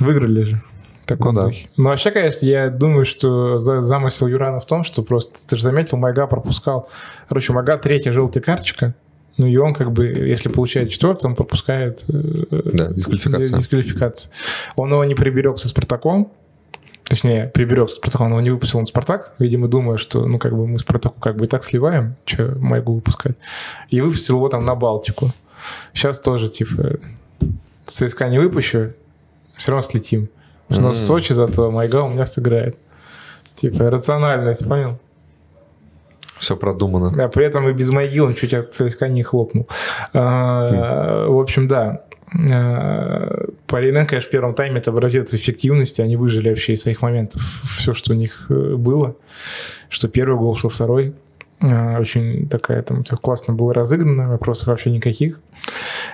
[0.00, 0.62] выиграли же.
[1.08, 1.46] Таком Ну да.
[1.46, 1.68] духе.
[1.78, 5.62] Ну, вообще, конечно, я думаю, что за- замысел Юрана в том, что просто, ты же
[5.62, 6.88] заметил, Майга пропускал.
[7.28, 8.94] Короче, у Майга третья желтая карточка,
[9.38, 12.12] ну и он как бы, если получает четвертую, он пропускает э,
[12.74, 13.56] Да, дисквалификация.
[13.58, 14.30] дисквалификацию.
[14.76, 16.30] Он его не приберег со Спартаком,
[17.04, 20.54] точнее, приберег со Спартаком, но он не выпустил на Спартак, видимо, думая, что, ну, как
[20.54, 23.36] бы мы Спартаку как бы и так сливаем, что Майгу выпускать.
[23.88, 25.32] И выпустил его там на Балтику.
[25.94, 26.96] Сейчас тоже, типа,
[27.86, 28.92] ЦСКА не выпущу,
[29.56, 30.28] все равно слетим.
[30.68, 30.92] Но М.
[30.92, 32.76] в Сочи зато Майга у меня сыграет.
[33.56, 34.98] Типа, рациональность, понял?
[36.38, 37.24] Все продумано.
[37.24, 39.66] А при этом и без Майги он чуть от ЦСКА не хлопнул.
[40.14, 42.02] А, В общем, да.
[42.52, 46.00] А, Паринен, конечно, в первом тайме это образец эффективности.
[46.02, 47.42] Они выжили вообще из своих моментов
[47.76, 49.16] все, что у них э, было.
[49.88, 51.14] Что первый гол, что второй.
[51.62, 55.40] А, Очень такая там всё классно было разыграно, вопросов вообще никаких.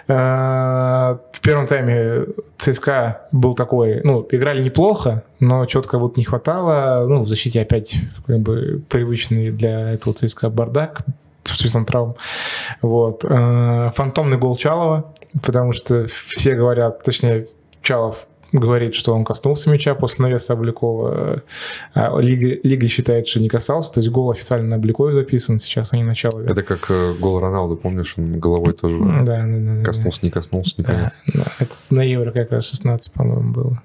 [0.08, 2.26] А, В первом тайме
[2.58, 7.06] ЦСКА был такой, ну, играли неплохо, но как будто не хватало.
[7.08, 11.00] Ну, в защите опять как бы привычный для этого ЦСКА бардак
[11.44, 12.14] с чувством травм.
[12.80, 13.24] Вот.
[13.28, 17.46] А, Фантомный гол Чалова, потому что все говорят, точнее,
[17.82, 21.42] Чалов говорит, что он коснулся мяча после навеса Обликова.
[21.92, 23.92] А Лига, Лига считает, что не касался.
[23.94, 26.50] То есть гол официально на Обликове записан сейчас, а не на Чалове.
[26.50, 29.84] Это как э, гол Роналду, помнишь, он головой тоже Да, да, да, да.
[29.84, 31.44] коснулся, не коснулся, не Да, да.
[31.58, 33.82] Это на Евро как раз 16, по-моему, было.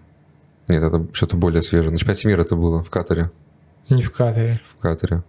[0.68, 1.92] Нет, это что-то более свежее.
[1.92, 3.32] На чемпионате мира это было в Катаре.
[3.90, 4.62] Не в Катаре.
[4.78, 5.24] В Катаре.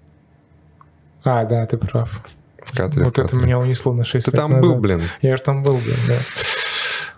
[1.24, 2.22] А, да, ты прав.
[2.62, 3.04] В Катаре.
[3.04, 3.42] вот в это Катаре.
[3.42, 4.64] меня унесло на 6 Ты лет там назад.
[4.66, 5.00] был, блин.
[5.22, 6.18] Я же там был, блин, да.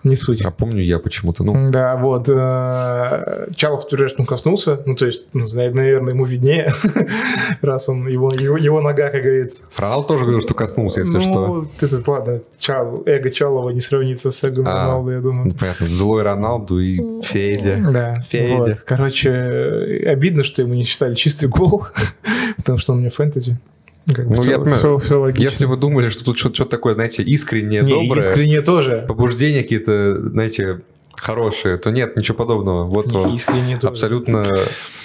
[0.03, 0.43] Не суть.
[0.43, 1.43] А помню я почему-то.
[1.43, 2.27] Ну, Да, вот.
[2.29, 6.73] э, Чалов тюрешку коснулся, ну, то есть, ну, наверное, ему виднее,
[7.61, 9.63] раз он, его, его, его нога, как говорится.
[9.77, 11.47] Раал тоже говорил, что коснулся, если что.
[11.47, 14.85] ну, это, ладно, Чал, эго Чалова не сравнится с эго А.
[14.85, 15.47] Роналду, я думаю.
[15.47, 17.85] Ну, понятно, злой Роналду и Федя.
[17.91, 18.55] Да, Федя.
[18.57, 18.77] вот.
[18.85, 21.85] Короче, обидно, что ему не считали чистый гол,
[22.57, 23.57] потому что он мне фэнтези.
[24.05, 25.43] Как Ну, всё- я понимаю, всё- всё логично.
[25.43, 29.05] Если вы думали, что тут что-то такое, знаете, искреннее, Не, доброе, искренне тоже.
[29.07, 30.81] побуждения какие-то, знаете,
[31.15, 32.83] хорошие, то нет, ничего подобного.
[32.83, 33.91] Вот Не, он, искренне тоже.
[33.91, 34.45] абсолютно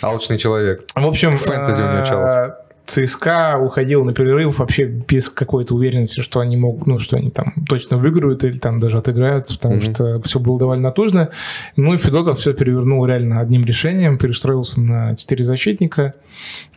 [0.02, 0.84] алчный человек.
[0.96, 2.54] В общем, Фэнтези у меня э, Чалов.
[2.88, 7.52] ЦСКА уходил на перерыв вообще без какой-то уверенности, что они могут, ну, что они там
[7.68, 9.82] точно выиграют или там даже отыграются, потому Мгм.
[9.94, 11.28] что все было довольно натужно.
[11.76, 16.14] Ну и Федотов все перевернул реально одним решением, перестроился на четыре защитника,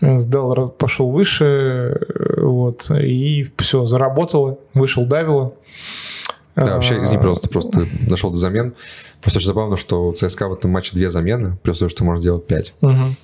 [0.02, 5.54] э, сдал, пошел выше, э, вот, и все, заработало, вышел Давило.
[6.58, 8.74] Да, вообще, извини, А, пожалуйста, просто ты дошел до замен.
[9.22, 12.22] Просто очень забавно, что у ЦСКА в этом матче две замены, плюс то, что можно
[12.22, 12.74] делать пять.
[12.82, 13.16] мгм.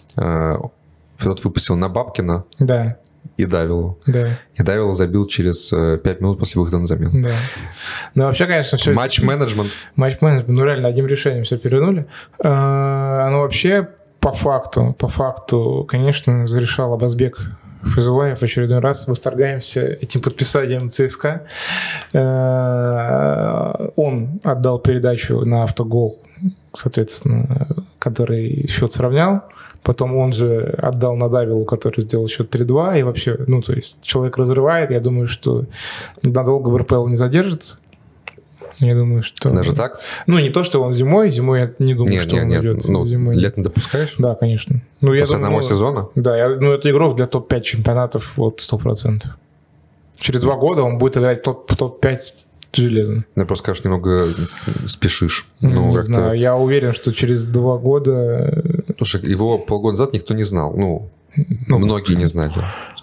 [1.17, 2.97] Федот выпустил на Бабкина Да,
[3.37, 3.99] и Давилу.
[4.07, 7.23] да, И Давил забил через э, пять минут после выхода на замену.
[7.23, 7.35] да.
[8.15, 8.93] Ну, вообще, конечно, все...
[8.93, 9.69] Матч-менеджмент.
[9.95, 12.07] Матч-менеджмент, ну реально одним решением все перевернули.
[12.43, 17.39] А, Ну вообще, по факту, по факту, конечно, зарешал Абазбек
[17.83, 19.07] Фазулаев в очередной раз.
[19.07, 21.45] Восторгаемся этим подписанием ЦСКА.
[22.57, 26.17] А, Он отдал передачу на автогол,
[26.73, 27.67] соответственно,
[27.99, 29.43] который счет сравнял.
[29.83, 32.99] Потом он же отдал на Давилу, который сделал счет 3-2.
[32.99, 34.91] И вообще, ну, то есть человек разрывает.
[34.91, 35.65] Я думаю, что
[36.23, 37.77] надолго в РПЛ не задержится.
[38.79, 39.49] Я думаю, что...
[39.49, 40.01] Даже так?
[40.27, 41.29] Ну, не то, что он зимой.
[41.31, 42.61] Зимой я не думаю, Нет, что нет, он нет.
[42.63, 42.85] уйдет.
[42.87, 43.35] Ну, зимой.
[43.35, 44.13] лет не допускаешь?
[44.19, 44.81] Да, конечно.
[45.01, 46.07] Ну, я После думаю, одного сезона?
[46.15, 49.23] Да, я, ну, это игрок для топ-5 чемпионатов, вот, 100%.
[50.19, 52.17] Через два года он будет играть топ- в топ-5
[52.73, 53.25] железно.
[53.35, 54.29] Я просто скажешь, немного
[54.85, 55.47] спешишь.
[55.61, 58.76] Ну, Ну, не знаю, я уверен, что через два года...
[58.97, 60.73] Слушай, его полгода назад никто не знал.
[60.75, 61.09] Ну,
[61.67, 62.51] Ну, многие не знали,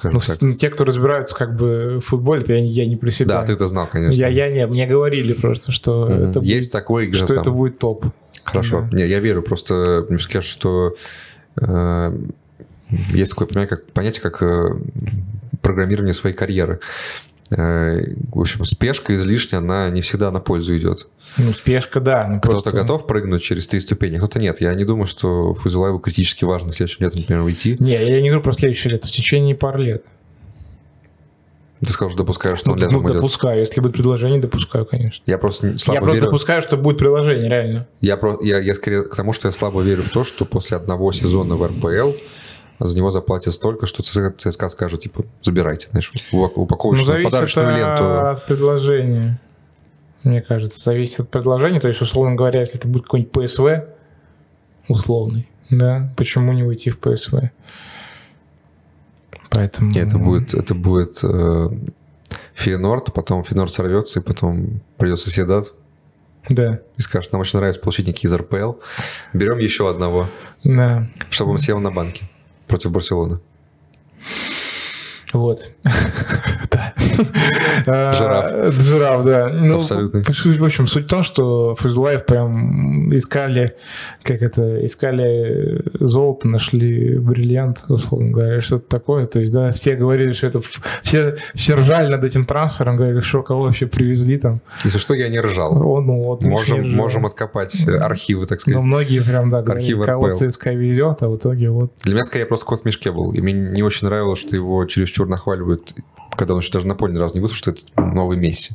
[0.03, 0.57] ну, так.
[0.59, 3.41] те, кто разбираются как бы в футболе, я, не- я не про себя.
[3.41, 4.13] Да, ты это знал, конечно.
[4.15, 6.31] я, я не, мне говорили просто, что, Мгм.
[6.31, 7.39] это, Есть будет, такой что там.
[7.39, 8.07] это будет топ.
[8.43, 8.89] Хорошо.
[8.91, 8.97] Да.
[8.99, 9.43] Не, я верю.
[9.43, 10.97] Просто мне скажешь, что
[11.61, 12.19] э,
[13.13, 14.77] есть такое понятие, как, понятие, как э,
[15.63, 16.81] программирование своей карьеры.
[17.51, 18.01] Э,
[18.33, 21.07] в общем, спешка излишняя, она не всегда на пользу идет.
[21.37, 22.27] Ну, спешка, да.
[22.29, 24.61] ну, Кто-то просто- готов прыгнуть через три ступени, кто-то нет.
[24.61, 27.77] Я не думаю, что Фузилаеву критически важно следующим летом, например, уйти.
[27.81, 30.05] Не, я не говорю про следующее лето, в течение пары лет.
[31.81, 33.61] Ты сказал, что допускаешь, что Ну, он летом ну, допускаю.
[33.61, 35.23] Если будет предложение, допускаю, конечно.
[35.27, 36.27] Я просто слабо я просто верю.
[36.27, 37.87] допускаю, что будет приложение, реально.
[38.01, 38.39] Я, про...
[38.43, 41.57] я, я скорее к тому, что я слабо верю в то, что после одного сезона
[41.57, 42.13] в РПЛ
[42.79, 47.69] за него заплатят столько, что ЦСКА, скажет, типа, забирайте, знаешь, упак- Ну, упаковочную зависит подарочную
[47.69, 48.05] это ленту.
[48.29, 49.41] от предложения.
[50.25, 51.81] Мне кажется, зависит от предложения.
[51.81, 53.85] То есть, условно говоря, если это будет какой-нибудь ПСВ,
[54.89, 57.51] условный, да, почему не уйти в ПСВ?
[59.51, 59.93] Поэтому...
[59.95, 61.69] Это будет, это будет э,
[62.55, 65.73] Фейнорд, потом Фейнорд сорвется, и потом придется съедать
[66.49, 68.73] Да, и скажет, нам очень нравится получить некий из РПЛ.
[69.33, 70.29] Берем еще одного,
[70.65, 71.07] да.
[71.31, 72.29] чтобы он сел на банке
[72.67, 73.41] против Барселоны.
[75.33, 75.71] Вот.
[76.71, 76.93] Да.
[77.17, 78.51] Жираф.
[78.53, 79.49] А, Жираф, да.
[79.53, 80.23] Ну, Абсолютно.
[80.23, 83.75] В общем, суть в том, что Фузулаев прям искали,
[84.23, 89.27] как это, искали золото, нашли бриллиант, условно говоря, что-то такое.
[89.27, 90.61] То есть, да, все говорили, что это...
[91.03, 94.61] Все, все ржали над этим трансфером, говорили, что кого вообще привезли там.
[94.85, 95.73] Если что, я не ржал.
[95.75, 98.83] О, ну, вот, Можем, можем откопать э, архивы, так Но сказать.
[98.85, 100.35] многие прям, да, говорили, кого.
[100.35, 101.93] ЦСКА везет, а в итоге вот...
[102.03, 103.33] Для меня, скорее, просто кот в мешке был.
[103.33, 105.95] И мне не очень нравилось, что его чересчур нахваливают,
[106.37, 108.73] когда он еще даже на поле ни разу не вышел, что это новый Месси.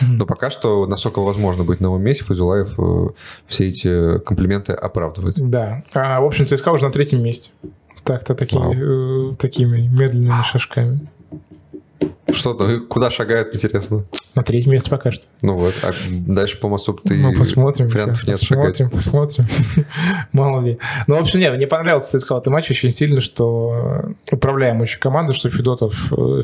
[0.00, 3.08] Но пока что, насколько возможно быть новым Месси, Фазулаев э,
[3.46, 5.34] все эти комплименты оправдывает.
[5.38, 5.84] Да.
[5.94, 7.50] А, в общем, ЦСКА уже на третьем месте.
[8.04, 11.08] Так-то такие, э, такими медленными шажками.
[12.30, 14.04] Что-то, куда шагают, интересно.
[14.34, 15.26] На третьем месте пока что.
[15.42, 17.88] Ну вот, а дальше, по-моему, особо ты ну, посмотрим.
[17.88, 18.78] вариантов нет шагать.
[18.90, 19.86] посмотрим, посмотрим.
[20.32, 20.78] Мало ли.
[21.06, 25.32] Ну, в общем, нет, мне понравился ЦСКА этот матч очень сильно, что управляем очень команда,
[25.32, 25.94] что Федотов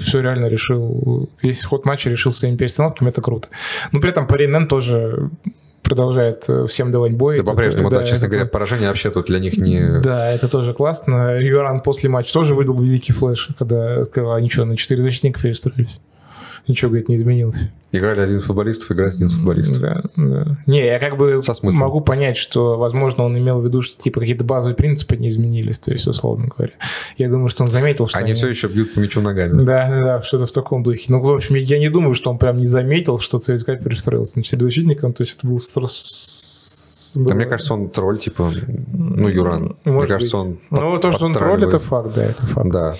[0.00, 3.48] все реально решил, весь ход матча решил своими перестановками, это круто.
[3.92, 5.30] Но при этом Паринен тоже
[5.84, 7.38] продолжает э, всем давать бой.
[7.38, 10.00] Да, по-прежнему, да, честно это- говоря, поражение вообще тут для них не...
[10.00, 11.38] Да, это тоже классно.
[11.38, 16.00] Юран после матча тоже выдал великий флеш, когда, когда они что, на четыре защитника перестроились.
[16.66, 17.58] Ничего, говорит, не изменилось.
[17.92, 19.78] Играли один футболистов, играет один футболист.
[19.80, 20.58] Да, да.
[20.66, 21.82] Не, я как бы Со смыслом.
[21.82, 25.78] могу понять, что, возможно, он имел в виду, что типа какие-то базовые принципы не изменились,
[25.78, 26.72] то есть, условно говоря.
[27.18, 29.62] Я думаю, что он заметил, что Они все еще бьют по мячу ногами.
[29.62, 31.04] Да, да, да, что-то в таком духе.
[31.08, 34.44] Ну, в общем, я не думаю, что он прям не заметил, что ЦСКА перестроился на
[34.44, 37.12] четыре защитника, то есть это был строс...
[37.16, 38.50] Да, мне кажется, он тролль, типа,
[38.92, 39.76] ну, Юран.
[39.84, 40.46] Мне Может кажется, быть.
[40.46, 42.70] он Ну, то, что он тролль, это факт, да, это факт.
[42.72, 42.96] Да.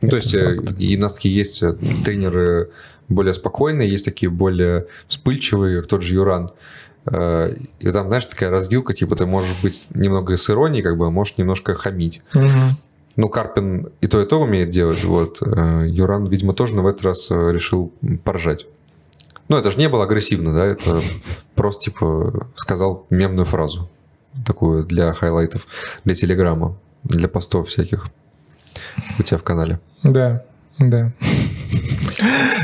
[0.00, 0.74] Ну, то есть, э, факт.
[0.78, 2.70] и у нас такие есть э, тренеры
[3.08, 6.50] более спокойные, есть такие более вспыльчивые, как тот же Юран.
[7.06, 11.06] Э, И там, знаешь, такая разделка, типа, ты можешь быть немного с иронией, как бы,
[11.06, 12.22] а можешь немножко хамить.
[12.34, 12.76] Мгм.
[13.16, 15.42] Ну, Карпин и то, и то умеет делать, вот.
[15.44, 18.66] Э, Юран, видимо, тоже в этот раз э, решил поржать.
[19.48, 21.00] Ну, это же не было агрессивно, да, это
[21.54, 23.88] просто, типа, сказал мемную фразу.
[24.46, 25.66] Такую для хайлайтов,
[26.04, 28.06] для телеграмма, для постов всяких
[29.18, 29.78] у тебя в канале.
[30.02, 30.42] Да,
[30.78, 31.10] да.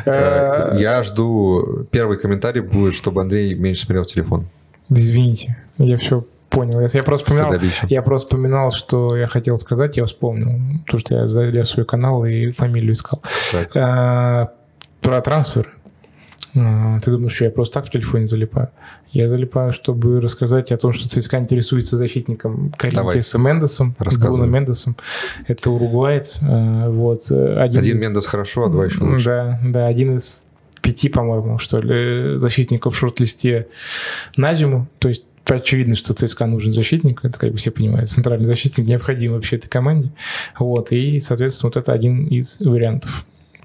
[0.06, 4.46] Э, Э, Я жду, первый комментарий будет, чтобы Андрей меньше смотрел телефон.
[4.88, 6.80] Да извините, я все понял.
[6.80, 11.14] Я, я просто вспоминал, я просто вспоминал, что я хотел сказать, я вспомнил, то, что
[11.16, 13.22] я залез в свой канал и фамилию искал.
[13.50, 13.70] Так.
[13.76, 14.52] А,
[15.00, 15.72] Про трансфер.
[16.56, 18.68] А, Ты думаешь, что я просто так в телефоне залипаю?
[19.10, 22.72] Я залипаю, чтобы рассказать о том, что ЦСКА интересуется защитником.
[22.76, 23.94] Коринтиесом Мендесом.
[23.98, 24.96] Бруно Мендесом.
[25.48, 26.38] Это уругвайец.
[26.42, 27.30] а, Вот.
[27.30, 29.24] э, Один, Один из- Мендес хорошо, а два еще лучше.
[29.24, 30.46] Да, да, один из
[30.82, 33.66] пяти, по-моему, что ли, защитников в шорт-листе
[34.36, 34.86] на зиму.
[34.98, 38.08] То есть очевидно, что ЦСКА нужен защитник, это как бы все понимают.
[38.10, 40.10] Центральный защитник необходим вообще этой команде.
[40.58, 43.24] Вот, и, соответственно, вот это один из вариантов.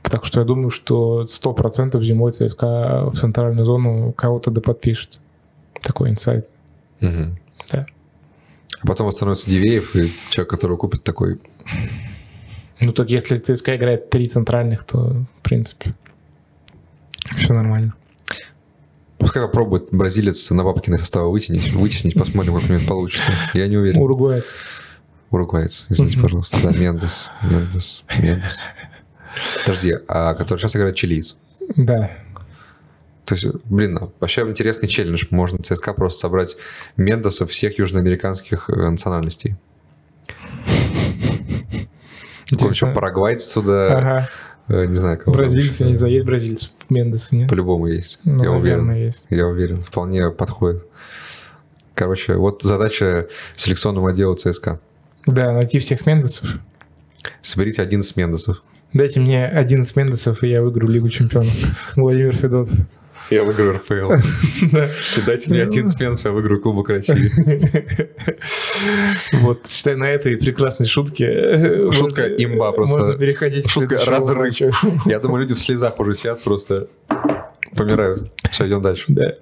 [0.09, 5.19] Так что я думаю, что 100% зимой ЦСКА в центральную зону кого-то да подпишет.
[5.81, 6.47] Такой инсайт.
[6.99, 7.37] Мгм.
[7.71, 7.85] Да.
[8.81, 11.39] А потом восстановится Дивеев, и человек, которого купит, такой,
[12.81, 15.93] Ну так если ЦСКА играет три центральных, то в принципе
[17.37, 17.93] все нормально.
[19.17, 23.31] пускай попробует бразилец на бабкиной составы вытянуть, вытеснить, посмотрим, как у него получится.
[23.53, 23.99] Я не уверен.
[24.01, 24.55] Уругвайец.
[25.29, 26.57] Уругвайец, извините, пожалуйста.
[26.63, 28.57] Да, Мендес, Мендес, Мендес.
[29.63, 31.35] Подожди, а который сейчас играет чилиец?
[31.77, 32.11] Да.
[33.25, 35.25] То есть, блин, а вообще интересный челлендж.
[35.29, 36.55] Можно ЦСКА просто собрать
[36.97, 39.55] Мендесов всех южноамериканских э, национальностей.
[42.49, 44.29] Какой еще парагвайец туда, Ага.
[44.69, 45.33] э, не знаю, кого.
[45.35, 46.69] Бразильцы, не знаю, есть бразильцы.
[46.89, 47.49] Мендеса нет?
[47.49, 48.17] По-любому есть.
[48.23, 48.91] Ну, я уверен.
[48.93, 49.27] есть.
[49.29, 49.83] Я уверен.
[49.83, 50.87] Вполне подходит.
[51.93, 54.79] Короче, вот задача селекционного отдела ЦСКА.
[55.27, 56.55] Да, найти всех Мендесов.
[57.43, 58.63] Соберите 11 Мендесов.
[58.93, 61.53] Дайте мне 11 Мендесов, и я выиграю Лигу Чемпионов.
[61.95, 62.75] Владимир Федотов.
[63.29, 64.13] Я выиграю РПЛ.
[64.71, 64.89] Да.
[65.25, 67.29] Дайте мне 11 Мендесов, я выиграю Кубок России.
[69.33, 71.25] Вот, считай, на этой прекрасной шутке...
[71.27, 72.97] э, Шутка имба просто.
[72.97, 74.55] Можно переходить к Шутка разрыв.
[75.05, 76.87] Я думаю, люди в слезах уже сидят просто
[77.75, 78.31] помирают.
[78.51, 79.05] Все, идем дальше.
[79.09, 79.33] Да.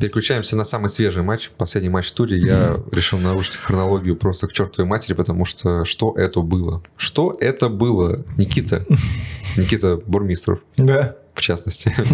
[0.00, 1.50] Переключаемся на самый свежий матч.
[1.58, 2.38] Последний матч в туре.
[2.38, 6.82] Я решил нарушить хронологию просто к чертовой матери, потому что что это было?
[6.96, 8.84] Что это было, Никита?
[9.56, 11.16] Никита Бурмистров, Да.
[11.34, 11.94] в частности.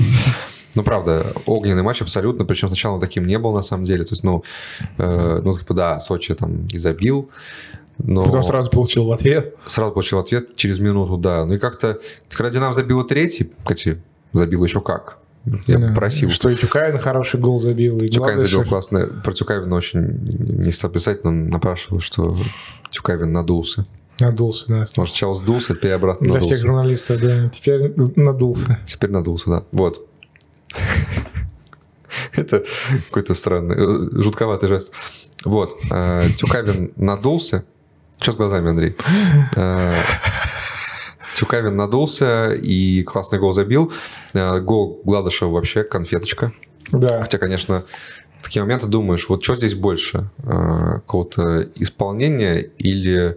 [0.74, 4.04] Ну, правда, огненный матч абсолютно, причем сначала он таким не был, на самом деле.
[4.04, 4.44] То есть, ну,
[4.98, 7.30] э, ну, типа, да, Сочи там и забил,
[7.96, 9.54] но Потом сразу получил в ответ.
[9.66, 11.46] сразу получил ответ через минуту, да.
[11.46, 14.02] Ну и как-то, когда Динамо забила третий, кстати,
[14.34, 15.16] забил еще как.
[15.66, 15.94] Я Да.
[15.94, 16.30] просил.
[16.30, 17.98] Что и Тюкаин хороший гол забил.
[18.00, 18.68] И Тюкавин забил Гладышев.
[18.68, 19.06] классно.
[19.22, 22.36] Про Тюкавина очень не стал писать, но напрашивал, что
[22.90, 23.86] Тюкавин надулся.
[24.18, 24.76] Надулся, да.
[24.78, 26.66] Может, сначала сдулся, теперь обратно Для всех надулся.
[26.66, 27.48] журналистов, да.
[27.50, 28.78] Теперь надулся.
[28.86, 29.62] Теперь надулся, да.
[29.72, 30.06] Вот.
[32.32, 32.64] Это
[33.08, 34.90] какой-то странный, э, жутковатый жест.
[35.44, 35.78] Вот.
[35.90, 37.64] э, Тюкавин надулся.
[38.18, 38.96] Что с глазами, Андрей?
[41.36, 43.92] Тюкавин надулся и классный гол забил.
[44.32, 46.52] Э, Гол Гладышева вообще конфеточка.
[46.90, 47.20] Да.
[47.20, 47.84] Хотя, конечно,
[48.38, 50.30] в такие моменты думаешь, вот что здесь больше?
[50.38, 53.36] Э, Какого-то исполнения или...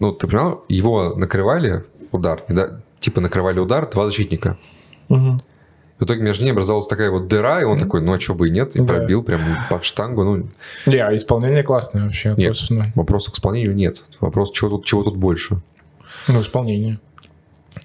[0.00, 4.56] Ну, ты понимал, его накрывали удар, да, типа накрывали удар два защитника.
[5.08, 5.42] Мгм.
[5.98, 8.46] В итоге между ними образовалась такая вот дыра, и он такой, ну а что бы
[8.48, 8.86] и нет, и Да.
[8.86, 10.22] пробил прям под штангу.
[10.22, 10.48] Ну,
[10.86, 12.34] Не, а исполнение классное вообще.
[12.38, 12.50] Нет.
[12.50, 14.04] Просто, ну, вопроса к исполнению нет.
[14.20, 15.60] Вопрос, чего тут, чего тут больше.
[16.28, 17.00] ну, исполнение.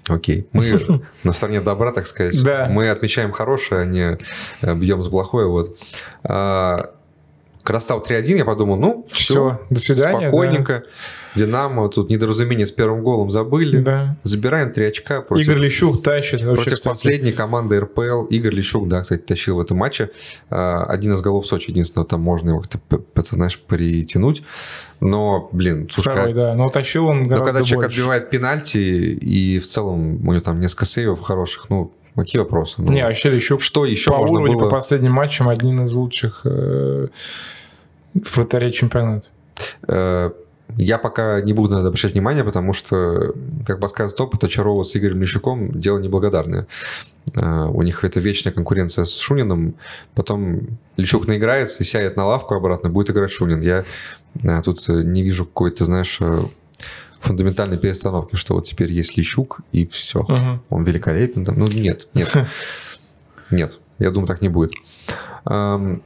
[0.08, 0.46] Окей.
[0.52, 0.78] Мы
[1.24, 2.42] на стороне добра, так сказать.
[2.42, 2.68] Да.
[2.70, 4.18] Мы отмечаем хорошее, а не
[4.60, 5.46] э, бьем за плохое.
[5.46, 5.78] Вот.
[6.22, 6.93] А,
[7.64, 10.28] Когда стал 3-1, я подумал, ну, все, Все, до свидания.
[10.28, 10.82] спокойненько.
[11.34, 13.80] Динамо, тут недоразумение с первым голом забыли.
[13.80, 14.16] Да.
[14.22, 15.20] Забираем 3 очка да.
[15.22, 16.42] против, Игорь Лещук тащит.
[16.44, 16.88] Вообще, против кстати.
[16.94, 18.26] последней команды РПЛ.
[18.26, 20.10] Игорь Лещук, да, кстати, тащил в этом матче.
[20.50, 24.42] А, Один из голов Сочи, единственное, там можно его как-то, знаешь, притянуть.
[25.00, 26.54] Но, блин, слушай, Второй, да.
[26.54, 28.00] Но тащил он но гораздо когда человек больше.
[28.00, 32.76] отбивает пенальти, и в целом у него там несколько сейвов хороших, ну, какие вопросы?
[32.78, 34.64] Ну, Не, вообще Лещук что еще по можно уровню, было?
[34.70, 37.08] по последним матчам один из лучших э,
[38.14, 39.28] вратарей чемпионата.
[39.88, 40.30] Э,
[40.78, 43.34] Я пока не буду на это обращать внимание, потому что,
[43.66, 46.66] как подсказывает опыт, Очарова с Игорем Лещуком дело неблагодарное.
[47.36, 49.74] Э, У них это вечная конкуренция с Шуниным.
[50.14, 50.60] Потом
[50.96, 53.60] Лещук наиграется и сядет на лавку обратно, будет играть Шунин.
[53.60, 53.84] Я
[54.42, 56.18] э, тут не вижу какой-то, знаешь,
[57.24, 60.20] фундаментальной перестановки, что вот теперь есть Лещук, и все.
[60.20, 60.62] Мгм.
[60.70, 61.44] Он великолепен.
[61.44, 61.58] там.
[61.58, 62.32] Ну, нет, нет.
[63.50, 64.72] Нет, я думаю, так не будет.
[65.46, 66.02] Эм,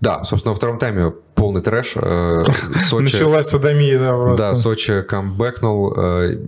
[0.00, 1.92] Да, собственно, во втором тайме полный трэш.
[1.96, 2.44] Э,
[2.84, 4.42] Сочи, Началась садомия, да, просто.
[4.42, 5.92] да, Сочи камбэкнул.
[5.96, 6.38] э,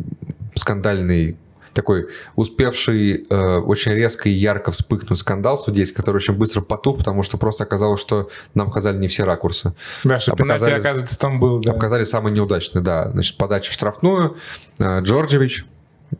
[0.55, 1.37] Скандальный
[1.75, 7.23] такой успевший э, очень резко и ярко вспыхнуть скандал судейский, который очень быстро потух, потому
[7.23, 9.75] что просто оказалось, что нам показали не все ракурсы.
[10.05, 11.73] Да, что А пенальти, показали- оказывается, там был, да.
[11.73, 13.11] Показали самый неудачный, да.
[13.11, 14.37] Значит, подача в штрафную.
[14.79, 15.65] э, Джорджевич.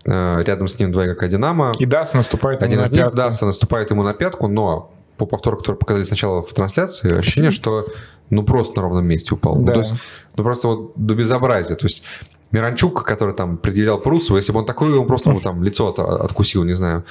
[0.05, 1.73] э, Рядом с ним два игрока Динамо.
[1.79, 3.17] И Дас наступает ему Один на из них, пятку.
[3.17, 7.87] Даса, наступает ему на пятку, но по повтору, который показали сначала в трансляции, ощущение, что
[8.31, 9.55] ну просто на ровном месте упал.
[9.57, 9.75] Ну, Да.
[9.75, 9.93] то есть,
[10.37, 11.77] ну просто вот до безобразия.
[11.77, 12.03] То есть
[12.53, 15.99] Миранчук, который там предъявлял Прусову, если бы он такой, он просто ему там лицо от-
[15.99, 17.05] откусил, не знаю.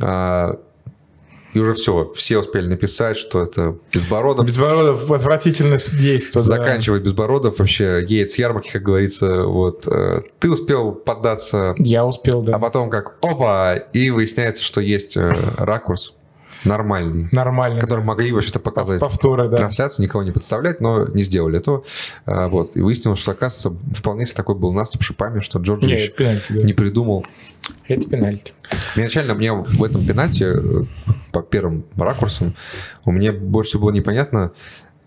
[0.00, 0.58] А,
[1.52, 4.46] и уже все, все успели написать, что это Безбородов.
[4.46, 6.42] Безбородов отвратительное действие.
[6.42, 7.10] Заканчивает да.
[7.10, 9.44] Безбородов, вообще с ярмарки, как говорится.
[9.44, 11.74] Вот э, ты успел поддаться.
[11.78, 12.56] Я успел, да.
[12.56, 16.14] А потом как опа, и выясняется, что есть э, ракурс
[16.64, 17.28] нормальный.
[17.32, 17.80] Нормальный.
[17.80, 18.06] Который да.
[18.06, 19.00] могли вообще-то показать.
[19.00, 19.56] Повторы, да.
[19.56, 21.84] Трансляции, никого не подставлять, но не сделали этого.
[22.26, 22.76] А, вот.
[22.76, 26.64] И выяснилось, что, оказывается, вполне себе такой был наступ шипами, что Джорджевич не, да.
[26.64, 27.26] не придумал.
[27.88, 28.54] Это пенальти.
[28.96, 30.84] Изначально мне в этом пенальти, э,
[31.32, 32.54] по первым ракурсам,
[33.04, 34.52] у меня больше всего было непонятно,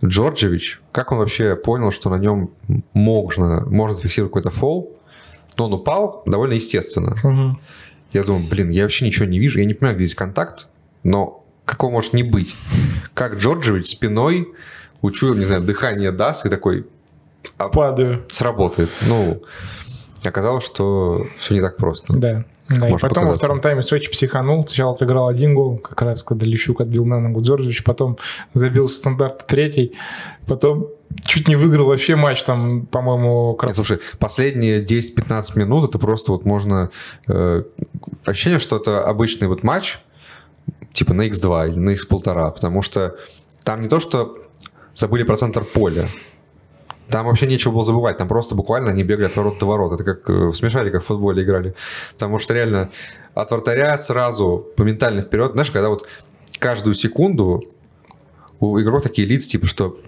[0.04, 2.52] Джорджевич, как он вообще понял, что на нем
[2.94, 4.98] можно, можно зафиксировать какой-то фол,
[5.58, 7.16] но он упал довольно естественно.
[7.24, 7.60] Угу.
[8.12, 10.68] Я думаю, блин, я вообще ничего не вижу, я не понимаю, где здесь контакт,
[11.04, 12.56] но какого может не быть.
[13.14, 14.48] Как Джорджевич спиной
[15.02, 16.86] учуял, не знаю, дыхание даст и такой...
[17.58, 18.24] А, Падаю.
[18.30, 18.90] Сработает.
[19.02, 19.42] Ну,
[20.24, 22.14] оказалось, что все не так просто.
[22.14, 22.46] Да.
[22.68, 23.30] Да, и потом показаться.
[23.30, 24.64] во втором тайме Сочи психанул.
[24.64, 28.18] Сначала отыграл один гол, как раз когда Лещук отбил на ногу Джорджевич, потом
[28.56, 29.94] забил стандарт третий,
[30.48, 30.88] потом
[31.26, 33.58] чуть не выиграл вообще матч, там, по-моему...
[33.62, 36.90] Нет, слушай, последние 10-15 минут это просто вот можно...
[37.28, 37.64] Э,
[38.24, 40.00] ощущение, что это обычный вот матч,
[40.94, 43.16] типа на x2 или на x1,5, потому что
[43.64, 44.38] там не то, что
[44.94, 46.08] забыли про центр поля,
[47.10, 49.94] там вообще нечего было забывать, там просто буквально они бегали от ворот до ворот.
[49.94, 51.76] Это как э, в смешариках в футболе играли.
[52.14, 52.90] Потому что реально
[53.36, 55.52] от вратаря сразу моментально вперед.
[55.52, 56.08] Знаешь, когда вот
[56.58, 57.64] каждую секунду
[58.60, 60.00] у игроков такие лица, типа, что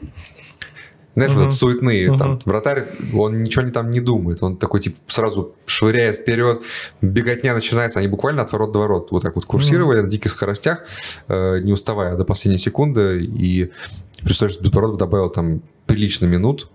[1.17, 1.43] знаешь, uh-huh.
[1.45, 2.17] вот суетные, uh-huh.
[2.19, 6.61] там, вратарь, он ничего не там не думает, он такой, типа, сразу швыряет вперед,
[7.01, 10.03] беготня начинается, они буквально от ворот до ворот вот так вот курсировали uh-huh.
[10.03, 10.83] на диких скоростях,
[11.27, 13.71] э, не уставая до последней секунды, и
[14.21, 16.69] представляешь, что Безбородов добавил там прилично минут,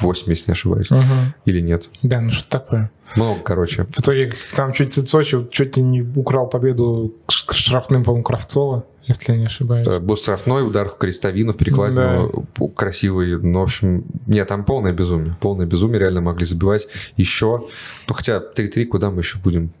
[0.00, 1.26] 8, если не ошибаюсь, uh-huh.
[1.44, 1.88] или нет.
[2.02, 2.90] Да, ну что такое?
[3.14, 3.84] Много, короче.
[3.84, 9.46] В итоге там чуть Сочи чуть не украл победу штрафным, по-моему, Кравцова если я не
[9.46, 9.86] ошибаюсь.
[9.86, 12.66] Э, был штрафной удар в крестовину, в перекладину, да.
[12.74, 13.38] красивый.
[13.38, 15.36] Ну, в общем, нет, там полное безумие.
[15.40, 16.86] Полное безумие, реально могли забивать
[17.16, 17.66] еще.
[18.08, 19.72] Ну, хотя 3-3, куда мы еще будем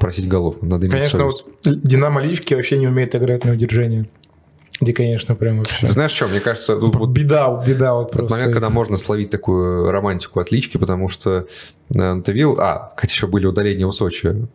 [0.00, 0.56] просить голов?
[0.62, 4.08] Надо Конечно, вот Динамо Лички вообще не умеет играть на удержание.
[4.78, 5.86] Где, конечно, прям вообще.
[5.88, 6.78] Знаешь что, мне кажется...
[6.78, 8.30] Тут вот беда, беда вот просто.
[8.30, 11.46] момент, когда можно словить такую романтику отлички, потому что
[11.94, 12.58] э, ты видел...
[12.60, 14.48] А, хотя еще были удаления у Сочи.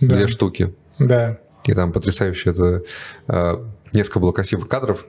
[0.00, 0.14] Да.
[0.14, 0.72] Две штуки.
[0.98, 1.38] Да.
[1.64, 2.82] И там потрясающе это...
[3.28, 5.06] Э, несколько было красивых кадров.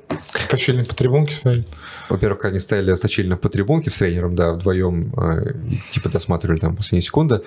[0.50, 1.68] Точильник по трибунке стоит.
[2.10, 5.54] Во-первых, они стояли сточильно по трибунке с тренером, да, вдвоем, э,
[5.92, 7.42] типа досматривали там последние секунды.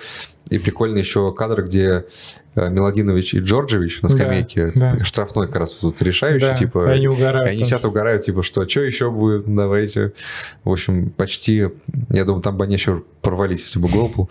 [0.49, 2.05] И прикольно еще кадр, где
[2.55, 5.05] э, Меладинович и Джорджевич на скамейке, да, да.
[5.05, 6.91] штрафной как раз тут решающий, да, типа...
[6.91, 7.49] Они угорают.
[7.49, 10.13] Они сидят угорают, типа, что, что еще будет, давайте.
[10.63, 11.69] В общем, почти,
[12.09, 14.29] я думаю, там бы они еще порвались, если бы гол был.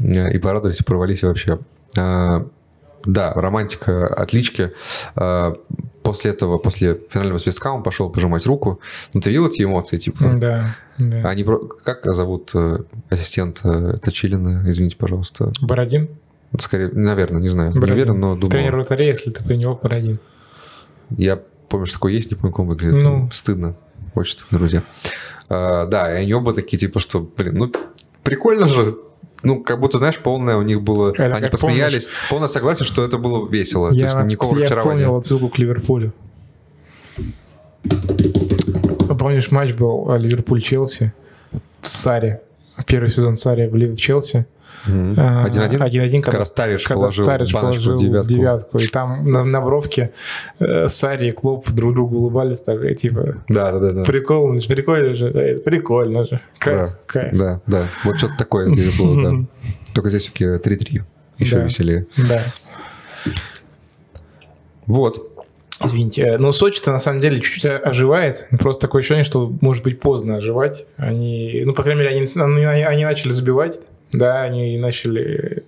[0.00, 1.58] И порадовались, и порвались вообще.
[3.08, 4.72] Да, романтика отлички.
[5.16, 5.54] А,
[6.02, 8.80] после этого, после финального свистка он пошел пожимать руку.
[9.14, 10.34] Ну, ты видел эти эмоции, типа?
[10.34, 11.28] Да, да.
[11.30, 11.42] Они,
[11.84, 14.62] как зовут э, ассистента Точилина?
[14.66, 15.52] Извините, пожалуйста.
[15.62, 16.10] Бородин?
[16.58, 17.72] Скорее, наверное, не знаю.
[17.72, 17.94] Бородин.
[17.94, 18.50] Не уверен, но думаю.
[18.50, 20.20] Тренер вратаря, если ты про него Бородин.
[21.16, 21.40] Я
[21.70, 23.02] помню, что такой есть, не помню, как он выглядит.
[23.02, 23.30] Ну.
[23.32, 23.74] Стыдно.
[24.14, 24.82] Очень стыдно, друзья.
[25.48, 27.72] А, да, и они оба такие, типа, что, блин, ну,
[28.28, 28.96] прикольно же,
[29.42, 31.12] ну, как будто, знаешь, полное у них было...
[31.12, 32.04] Это они посмеялись.
[32.04, 32.28] Помнишь?
[32.30, 33.90] Полное согласие, что это было весело.
[33.92, 36.12] Я, То есть никакого я вспомнил отсылку к Ливерпулю.
[39.18, 41.12] Помнишь, матч был а, Ливерпуль-Челси
[41.80, 42.42] в Саре.
[42.86, 44.46] Первый сезон Саре в Челси.
[44.86, 45.82] Один-один?
[45.82, 48.28] Один-один, когда, когда Старич когда положил, Старич положил девятку.
[48.28, 48.78] девятку.
[48.78, 50.12] И там на, на бровке
[50.58, 53.36] э, Сари и Клоп друг другу улыбались, так, и, типа...
[53.48, 53.90] Да, да, да.
[53.90, 54.02] да.
[54.04, 56.38] Прикольно прикольно же, да, прикольно же.
[56.58, 57.36] Кайф, да, кайф.
[57.36, 57.86] Да, да.
[58.04, 59.46] Вот что-то такое здесь было, да.
[59.94, 61.02] Только здесь все 3-3.
[61.38, 61.64] Еще да.
[61.64, 62.06] веселее.
[62.16, 62.42] Да.
[64.86, 65.28] Вот.
[65.84, 66.22] Извините.
[66.22, 68.48] Э, но Сочи-то на самом деле чуть-чуть оживает.
[68.58, 70.86] Просто такое ощущение, что может быть поздно оживать.
[70.96, 73.80] Они, ну, по крайней мере, они, они, они начали забивать
[74.12, 75.64] да, они начали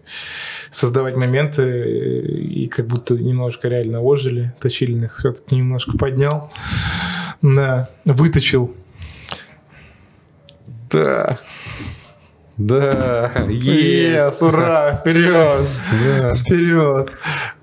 [0.70, 4.52] создавать моменты и как будто немножко реально ожили.
[4.60, 6.50] Точильных все-таки немножко поднял.
[7.42, 8.74] Да, выточил.
[10.90, 11.38] Да.
[12.56, 14.42] Да, есть.
[14.42, 15.66] Yes, ура, вперед,
[16.04, 16.34] да.
[16.34, 17.10] вперед.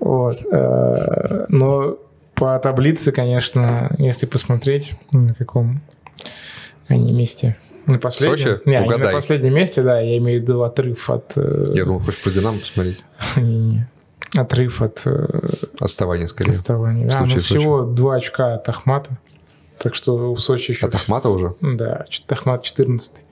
[0.00, 0.38] Вот.
[0.50, 1.98] Э, но
[2.34, 5.82] по таблице, конечно, если посмотреть, на каком
[6.88, 7.56] они месте,
[7.88, 8.38] на последнем?
[8.38, 8.60] Сочи?
[8.64, 9.06] Не, Угадай.
[9.06, 11.32] на последнем месте, да, я имею в виду отрыв от...
[11.36, 13.04] Э, я думал, хочешь про Динамо посмотреть.
[13.36, 13.88] Не-не.
[14.36, 15.02] Отрыв от...
[15.06, 15.48] Э,
[15.80, 16.50] Отставания, скорее.
[16.50, 17.20] Отставания, да.
[17.20, 19.18] Ну, всего два очка от Ахмата.
[19.78, 20.86] Так что в Сочи еще...
[20.86, 21.54] От Ахмата уже?
[21.60, 23.24] Да, Ахмат 14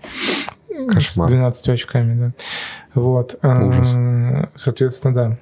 [0.88, 1.28] Кошмар.
[1.28, 2.32] С 12 очками, да.
[2.94, 3.36] Вот.
[3.42, 4.50] А, Ужас.
[4.54, 5.38] Соответственно, да.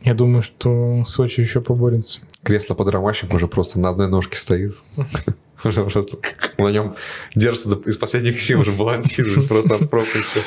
[0.00, 2.20] Я думаю, что Сочи еще поборется.
[2.42, 4.72] Кресло под ромащик уже просто на одной ножке стоит.
[5.64, 6.94] На нем
[7.34, 10.40] держится из последних сил, уже балансирует просто от пробки все.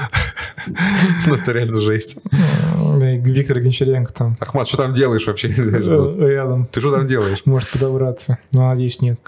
[1.28, 2.18] Ну, это реально жесть.
[3.24, 5.50] Виктор Гончаренко там Ахмат, что там делаешь вообще?
[5.58, 6.68] э, рядом.
[6.68, 7.42] Ты что там делаешь?
[7.46, 8.38] Может подобраться.
[8.52, 9.20] Но, надеюсь, нет.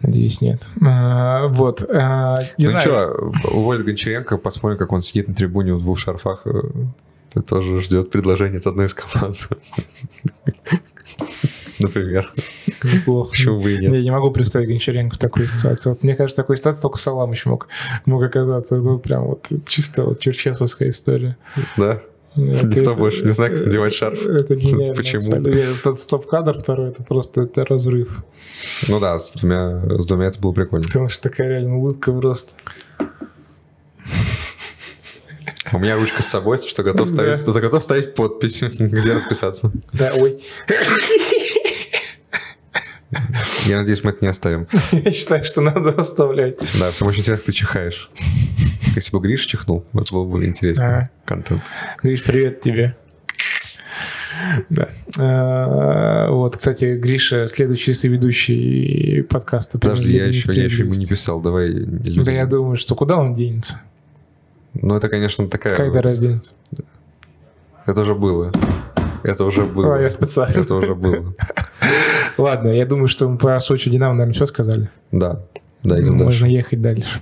[0.00, 0.62] Надеюсь, нет.
[0.84, 1.82] А, Вот.
[1.88, 2.80] а, Не Ну знаю.
[2.80, 6.42] что, уволят Гончаренко, посмотрим, как он сидит на трибуне в двух шарфах.
[6.46, 9.48] э, тоже ждет предложение от одной из команд.
[11.78, 12.30] Например.
[12.82, 13.30] Неплохо.
[13.30, 13.92] Почему бы и нет?
[13.92, 15.90] Я не могу представить Гончаренко в такой ситуации.
[15.90, 17.68] Вот мне кажется, в такой ситуации только Саламыч мог,
[18.06, 18.76] мог оказаться.
[18.76, 21.36] Ну, прям вот чисто вот черчесовская история.
[21.76, 22.00] Да?
[22.36, 24.24] Это- Никто больше не знает, как надевать шарф.
[24.26, 24.94] Это гениально.
[24.96, 25.96] Почему?
[25.96, 28.24] стоп-кадр второй, это просто это разрыв.
[28.88, 30.84] Ну да, с двумя, с двумя это было прикольно.
[30.84, 32.50] Потому что такая реально улыбка просто.
[35.72, 39.72] У меня ручка с собой, что готов ставить, за готов ставить подпись, где расписаться.
[39.92, 40.42] Да, ой.
[43.66, 44.66] Я надеюсь, мы это не оставим.
[44.92, 46.58] Я считаю, что надо оставлять.
[46.78, 48.10] Да, всем очень интересно, ты чихаешь.
[48.94, 51.10] Если бы Гриш чихнул, это было бы интересно.
[51.24, 51.62] Контент.
[52.02, 52.96] Гриш, привет тебе.
[54.68, 54.88] Да.
[55.18, 59.78] А, Вот, кстати, Гриша, следующий соведущий подкаста.
[59.78, 61.14] Подожди, я «Преодоление еще, я еще ему не несправедливости».
[61.14, 61.40] писал.
[61.40, 61.72] Давай
[62.24, 63.80] Да я думаю, что куда он денется?
[64.74, 65.74] Ну, это, конечно, такая...
[65.74, 66.54] Когда разденется?
[67.86, 68.52] Это уже было.
[69.22, 69.96] Это уже было.
[69.96, 70.60] А, я специально.
[70.60, 71.34] Это уже было.
[72.38, 74.90] Ладно, я думаю, что мы про Сочи Динамо, наверное, все сказали.
[75.12, 75.40] Да.
[75.82, 76.46] Да, идем Можно дальше.
[76.46, 77.20] ехать дальше.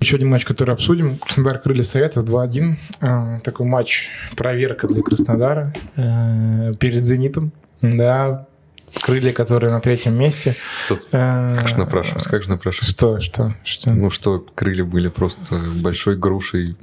[0.00, 1.18] Еще один матч, который обсудим.
[1.18, 2.74] Краснодар Крылья Советов 2-1.
[3.00, 7.52] А, Такой матч проверка для Краснодара э, перед «Зенитом».
[7.82, 8.46] Да,
[9.04, 10.56] крылья, которые на третьем месте.
[10.88, 12.90] Тут Э, как же напрашивается, как же напрашивается.
[12.92, 13.92] Что, что, что?
[13.92, 16.76] Ну что, крылья были просто большой грушей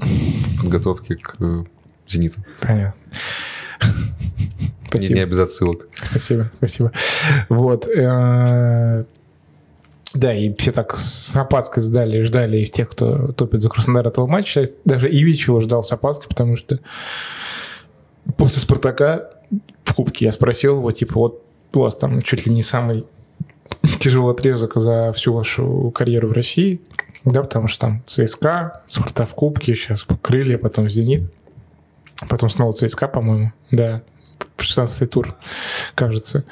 [0.61, 1.63] подготовки к э,
[2.07, 2.39] «Зениту».
[2.61, 2.93] Понятно.
[4.93, 5.19] Не, Спасибо.
[5.19, 5.87] не без отсылок.
[5.95, 6.91] Спасибо, спасибо.
[7.49, 7.87] Вот.
[7.87, 9.03] э,
[10.13, 14.25] Да, и все так с опаской ждали, ждали из тех, кто топит за Краснодар этого
[14.27, 14.63] матча.
[14.85, 16.79] Даже Ивич его ждал с опаской, потому что
[18.37, 19.29] после Спартака
[19.83, 23.05] в Кубке я спросил его, типа, вот у вас там чуть ли не самый
[23.99, 26.81] тяжелый отрезок за всю вашу карьеру в России,
[27.25, 31.31] да, потому что там ЦСКА, Спартак в Кубке, сейчас Крылья, потом Зенит,
[32.27, 34.01] потом снова ЦСКА, по-моему, да,
[34.57, 35.35] 16-й тур,
[35.95, 36.43] кажется,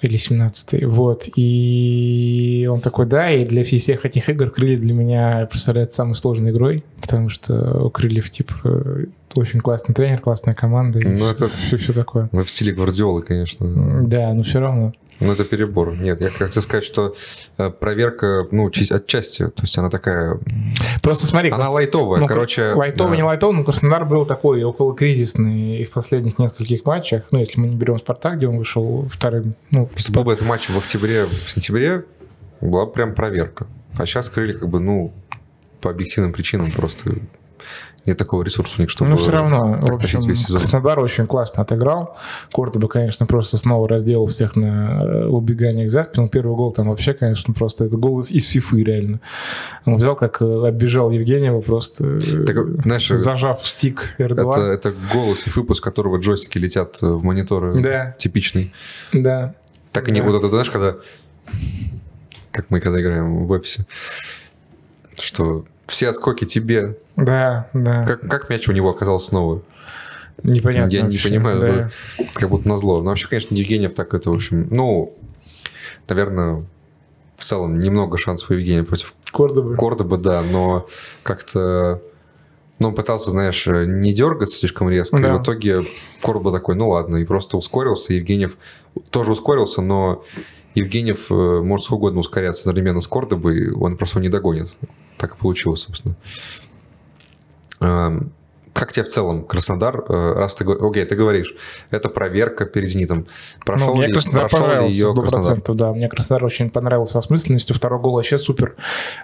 [0.00, 5.46] или 17-й, вот, и он такой, да, и для всех этих игр Крылья для меня
[5.50, 10.98] представляет самой сложной игрой, потому что у Крыльев, типа, э, очень классный тренер, классная команда,
[10.98, 12.28] и Ну, все, это- все, все такое.
[12.32, 14.02] Ну, в стиле Гвардиолы, конечно.
[14.06, 14.92] Да, но все равно.
[15.22, 15.94] Ну, это перебор.
[15.96, 17.14] Нет, я хотел сказать, что
[17.58, 20.38] э, проверка, ну, отчасти, то есть она такая...
[21.02, 22.72] Просто смотри, Она Крас- лайтовая, ну, короче...
[22.72, 23.16] Лайтовый, да.
[23.16, 27.24] не лайтовый, но Краснодар был такой около кризисный в последних нескольких матчах.
[27.30, 29.54] Ну, если мы не берем Спартак, где он вышел вторым.
[29.70, 32.04] Ну, Если был бы этот матч в октябре, в сентябре,
[32.60, 33.66] была бы прям проверка.
[33.96, 35.12] А сейчас крылья как бы, ну,
[35.80, 37.16] по объективным причинам просто
[38.04, 40.58] нет такого ресурса у них, чтобы ну, все равно, в общем, весь сезон.
[40.58, 42.16] Краснодар очень классно отыграл.
[42.52, 46.28] Кордоба, конечно, просто снова разделал всех на э, убеганиях за спину.
[46.28, 49.20] Первый гол там вообще, конечно, просто это гол из, из фифы реально.
[49.84, 54.50] Он взял, как э, оббежал Евгеньева просто, э, Так, знаешь, зажав стик R2.
[54.50, 57.80] Это, это голос и выпуск, которого джойстики летят в мониторы.
[57.82, 58.16] Да.
[58.18, 58.72] Типичный.
[59.12, 59.54] Да.
[59.92, 60.26] Так и не Да.
[60.26, 60.96] вот это, знаешь, когда...
[62.50, 63.86] Как мы когда играем в вебсе.
[65.18, 66.96] Что все отскоки тебе.
[67.16, 68.04] Да, да.
[68.04, 69.62] Как, как мяч у него оказался снова?
[70.42, 71.68] Непонятно Я не вообще, понимаю, да.
[71.68, 71.90] это
[72.34, 73.00] как будто назло.
[73.02, 74.66] Но вообще, конечно, Евгеньев так это, в общем...
[74.70, 75.14] Ну,
[76.08, 76.64] наверное,
[77.36, 79.76] в целом немного шансов у Евгения против Кордоба.
[79.76, 80.86] Кордоба, да, но
[81.22, 82.00] как-то...
[82.78, 85.36] Ну, он пытался, знаешь, не дергаться слишком резко, и Да.
[85.36, 85.84] в итоге
[86.22, 88.12] Кордоба такой, ну ладно, и просто ускорился.
[88.14, 88.56] Евгеньев
[89.10, 90.24] тоже ускорился, но
[90.74, 94.74] Евгеньев э, может сколько угодно ускоряться одновременно с Кордобой, он просто не догонит.
[95.18, 96.16] Так и получилось, собственно.
[97.80, 98.32] Эм,
[98.72, 101.54] Как тебе в целом Краснодар, э, раз ты, окей, ты говоришь,
[101.90, 103.26] это проверка перед «Зенитом».
[103.66, 105.44] Прошел ну, мне ли, Краснодар прошел понравился, ее сто Краснодар?
[105.44, 105.92] процентов, да.
[105.92, 107.76] Мне Краснодар очень понравился осмысленностью.
[107.76, 108.76] Второй гол вообще супер.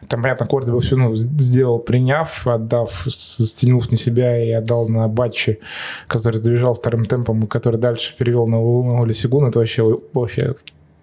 [0.06, 5.60] Там, понятно, Кордоба все ну, сделал, приняв, отдав, стянув на себя и отдал на Батчи,
[6.08, 9.46] который добежал вторым темпом, и который дальше перевел на, на Оли Сигун.
[9.46, 10.56] Это вообще, вообще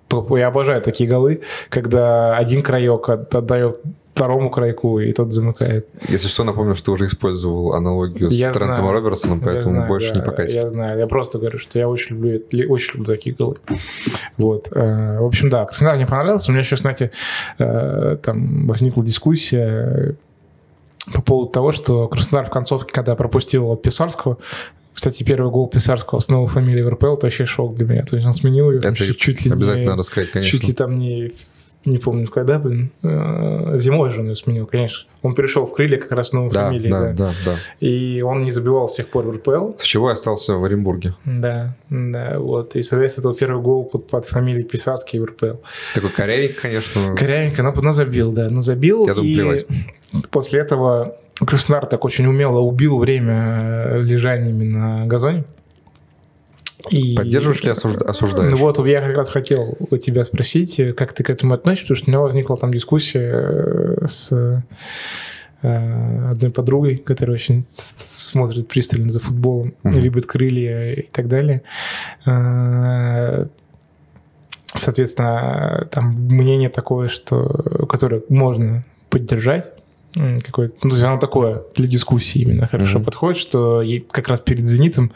[0.08, 0.32] топ.
[0.38, 3.80] Я обожаю такие голы, когда один краек от- отдает
[4.14, 5.88] второму крайку, и тот замыкает.
[6.08, 8.92] Если что, напомню, что ты уже использовал аналогию с Я Трентом знаю.
[8.94, 10.60] Робертсоном, поэтому знаю, больше да, не покатится.
[10.62, 12.42] Я знаю, я просто говорю, что я очень люблю,
[12.72, 13.58] очень люблю такие голы.
[14.38, 14.70] Вот.
[14.72, 16.50] э, В общем, да, Краснодар мне понравился.
[16.50, 17.12] У меня еще, знаете,
[17.60, 20.16] э, там возникла дискуссия
[21.14, 24.38] по поводу того, что Краснодар в концовке, когда пропустил от Писарского,
[24.96, 28.06] Кстати, первый гол Писарского с новой фамилией в РПЛ, это вообще шок для меня.
[28.06, 30.58] То есть он сменил ее Это чуть, чуть ли обязательно не, надо сказать, конечно.
[30.58, 31.34] чуть ли там не,
[31.84, 35.08] не помню когда, блин, э, зимой же он ее сменил, конечно.
[35.22, 37.14] Он перешел в крылья как раз с новой Да, фамилией, да, да.
[37.14, 37.56] да, да.
[37.86, 39.78] И он не забивал с тех пор в РПЛ.
[39.78, 41.14] С чего остался в Оренбурге?
[41.26, 42.78] Да, да, вот.
[42.78, 45.58] И, соответственно, это был первый гол под, под фамилией Писарский в РПЛ.
[45.94, 47.16] Такой корявенький, конечно.
[47.18, 49.06] Корявенько, но, но забил, да, ну забил.
[49.06, 49.66] Я думаю, и плевать.
[50.32, 53.34] после этого Краснодар так очень умело убил время
[53.98, 55.44] э, лежаниями на газоне.
[56.92, 58.52] И- Поддерживаешь ли осужда- осуждаешь?
[58.52, 61.88] Ну вот, я как раз хотел у тебя спросить, э, как ты к этому относишься,
[61.88, 64.64] потому что у меня возникла там дискуссия э, с
[65.62, 69.98] одной подругой, которая очень смотрит пристально за футболом, Мгм.
[70.00, 71.64] любит крылья и так далее.
[74.76, 77.48] Соответственно, там мнение такое, что
[77.90, 79.72] которое можно поддержать,
[80.44, 83.06] какое-то, ну, то есть оно такое для дискуссии именно хорошо Мгм.
[83.06, 85.12] подходит, что как раз перед «Зенитом»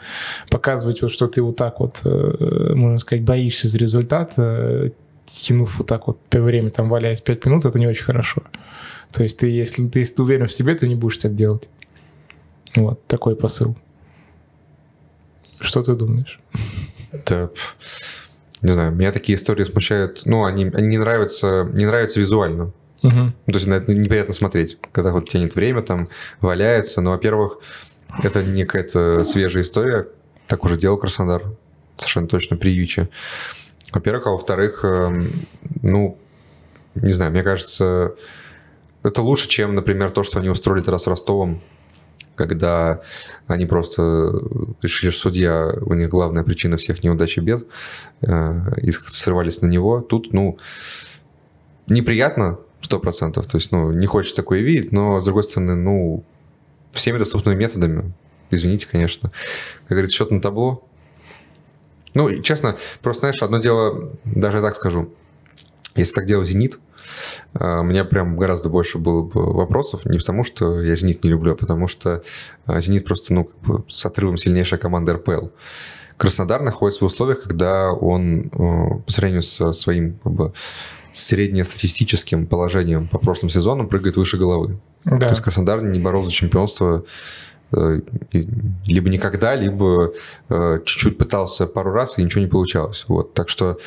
[0.50, 4.90] показывать, вот, что ты вот так вот, э, можно сказать, боишься за результат, э,
[5.26, 8.42] тянув вот так вот время, там, валяясь 5 минут, это не очень хорошо.
[9.12, 11.68] То есть ты, если ты, если ты уверен в себе, ты не будешь так делать.
[12.76, 13.76] Вот, такой посыл.
[15.60, 16.40] Что ты думаешь?
[17.26, 17.50] Пф,
[18.62, 20.22] не знаю, меня такие истории смущают.
[20.26, 22.72] Ну, они, они не нравятся, не нравятся визуально.
[23.02, 26.08] Ну, То есть на это неприятно смотреть, когда вот тянет время, там
[26.40, 27.00] валяется.
[27.00, 27.58] Ну, во-первых,
[28.22, 30.08] это не какая-то свежая история.
[30.46, 31.44] Так уже делал Краснодар.
[31.96, 33.08] Совершенно точно при Юче.
[33.92, 35.46] Во-первых, а во-вторых, эм,
[35.82, 36.18] ну,
[36.94, 38.14] не знаю, мне кажется,
[39.02, 41.62] это лучше, чем, например, то, что они устроили тогда с Ростовом,
[42.36, 43.02] когда
[43.46, 44.32] они просто
[44.82, 47.66] решили, что судья, у них главная причина всех неудач и бед,
[48.22, 50.00] э, и срывались на него.
[50.00, 50.58] Тут, ну,
[51.86, 56.24] неприятно, сто процентов, то есть, ну, не хочешь такое видеть, но, с другой стороны, ну,
[56.92, 58.12] всеми доступными методами,
[58.50, 59.30] извините, конечно,
[59.80, 60.84] как говорится, счет на табло.
[62.14, 65.12] Ну, честно, просто, знаешь, одно дело, даже я так скажу,
[65.94, 66.78] если так делал «Зенит»,
[67.54, 71.30] а, у меня прям гораздо больше было бы вопросов, не потому что я «Зенит» не
[71.30, 72.22] люблю, а потому что
[72.66, 75.48] а, «Зенит» просто, ну, как бы с отрывом сильнейшая команда РПЛ.
[76.16, 80.52] Краснодар находится в условиях, когда он э, по сравнению со своим как бы,
[81.12, 84.78] среднестатистическим положением по прошлым сезонам прыгает выше головы.
[85.04, 85.18] Да.
[85.18, 87.04] То есть Краснодар не боролся за чемпионство
[87.72, 88.00] э,
[88.32, 90.12] либо никогда, либо
[90.48, 93.04] э, чуть-чуть пытался пару раз, и ничего не получалось.
[93.08, 93.34] Вот.
[93.34, 93.78] Так что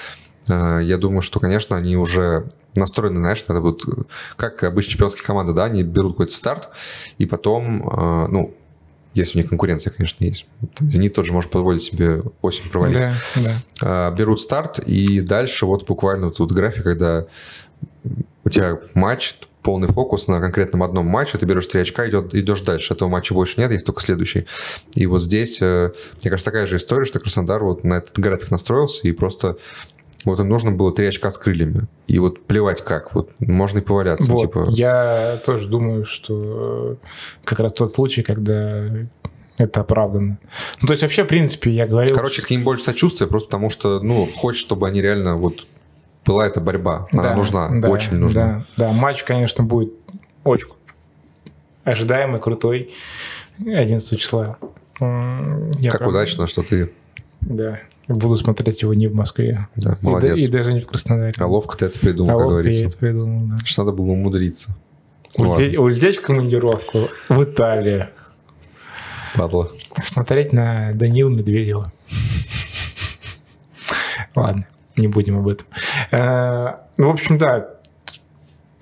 [0.48, 3.92] э, я думаю, что, конечно, они уже настроены, знаешь, надо э,
[4.36, 6.70] как обычно чемпионские команды, да, они берут какой-то старт,
[7.18, 8.56] и потом, ну,
[9.14, 10.46] если у них конкуренция, конечно, есть.
[10.76, 13.52] Там Зенит тоже может позволить себе осень провалить Да, да.
[13.82, 17.26] а, берут старт, и дальше вот буквально тут график, когда
[18.44, 22.62] у тебя матч, полный фокус на конкретном одном матче, ты берешь 3 очка, идет, идешь
[22.62, 22.94] дальше.
[22.94, 24.46] Этого матча больше нет, есть только следующий.
[24.94, 25.92] И вот здесь, э,
[26.22, 29.58] мне кажется, такая же история, что Краснодар вот на этот график настроился, и просто
[30.26, 31.88] вот им нужно было 3 очка с крыльями.
[32.08, 34.32] И вот плевать как, вот можно и поваляться.
[34.32, 36.96] Вот, типа, Я тоже думаю, что э,
[37.44, 38.90] как раз тот случай, когда
[39.58, 40.38] это оправдано.
[40.82, 42.16] Ну, то есть вообще, в принципе, я говорил...
[42.16, 45.68] Короче, к ним больше сочувствия, просто потому что, ну, хочешь, чтобы они реально вот
[46.26, 47.08] была эта борьба.
[47.12, 48.66] Она Да, нужна, да, очень нужна.
[48.78, 49.94] Да, да, матч, конечно, будет
[50.44, 50.68] очень
[51.84, 52.94] ожидаемый, крутой.
[53.60, 54.58] 11 числа.
[55.00, 56.92] Я как прям- удачно, что ты
[57.42, 57.80] Да.
[58.08, 59.68] Буду смотреть его не в Москве.
[59.76, 60.38] да, И да- молодец.
[60.38, 61.32] И, даже не в Краснодаре.
[61.38, 62.86] А ловко ты это придумал, А как говорится.
[62.86, 63.56] это придумал, да.
[63.64, 64.76] Что надо было умудриться.
[65.38, 68.10] Улететь, улететь в командировку в Италию.
[69.36, 69.72] Падла.
[70.04, 71.92] Смотреть на Данила Медведева.
[74.36, 75.66] Ладно, не будем об этом.
[76.12, 77.70] Э, Ну, в общем, да.